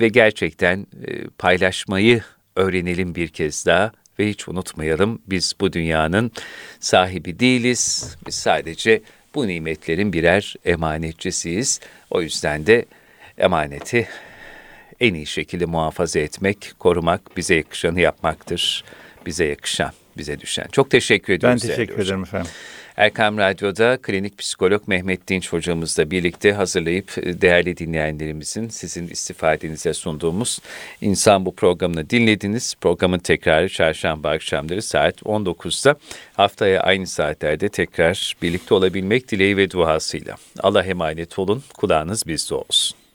ve 0.00 0.08
gerçekten 0.08 0.86
e, 1.06 1.24
paylaşmayı 1.38 2.22
öğrenelim 2.56 3.14
bir 3.14 3.28
kez 3.28 3.66
daha 3.66 3.92
ve 4.18 4.28
hiç 4.28 4.48
unutmayalım 4.48 5.22
biz 5.26 5.54
bu 5.60 5.72
dünyanın 5.72 6.32
sahibi 6.80 7.38
değiliz. 7.38 8.16
Biz 8.26 8.34
sadece 8.34 9.02
bu 9.34 9.48
nimetlerin 9.48 10.12
birer 10.12 10.54
emanetçisiyiz. 10.64 11.80
O 12.10 12.22
yüzden 12.22 12.66
de 12.66 12.84
emaneti 13.38 14.08
en 15.00 15.14
iyi 15.14 15.26
şekilde 15.26 15.64
muhafaza 15.66 16.18
etmek, 16.18 16.72
korumak, 16.78 17.36
bize 17.36 17.54
yakışanı 17.54 18.00
yapmaktır. 18.00 18.84
Bize 19.26 19.44
yakışan, 19.44 19.92
bize 20.16 20.40
düşen. 20.40 20.66
Çok 20.72 20.90
teşekkür 20.90 21.32
ediyoruz. 21.32 21.62
Ben 21.62 21.68
teşekkür 21.68 22.02
ederim 22.02 22.22
efendim. 22.22 22.50
Erkam 22.98 23.38
Radyo'da 23.38 23.96
klinik 23.96 24.38
psikolog 24.38 24.88
Mehmet 24.88 25.28
Dinç 25.28 25.52
hocamızla 25.52 26.10
birlikte 26.10 26.52
hazırlayıp 26.52 27.18
e, 27.18 27.40
değerli 27.40 27.76
dinleyenlerimizin 27.76 28.68
sizin 28.68 29.08
istifadenize 29.08 29.94
sunduğumuz 29.94 30.58
İnsan 31.00 31.46
Bu 31.46 31.54
programını 31.54 32.10
dinlediniz. 32.10 32.74
Programın 32.80 33.18
tekrarı 33.18 33.68
çarşamba 33.68 34.30
akşamları 34.30 34.82
saat 34.82 35.22
19'da 35.22 35.96
haftaya 36.32 36.80
aynı 36.80 37.06
saatlerde 37.06 37.68
tekrar 37.68 38.36
birlikte 38.42 38.74
olabilmek 38.74 39.28
dileği 39.28 39.56
ve 39.56 39.70
duasıyla. 39.70 40.36
Allah 40.60 40.84
emanet 40.84 41.38
olun, 41.38 41.62
kulağınız 41.74 42.26
bizde 42.26 42.54
olsun. 42.54 43.07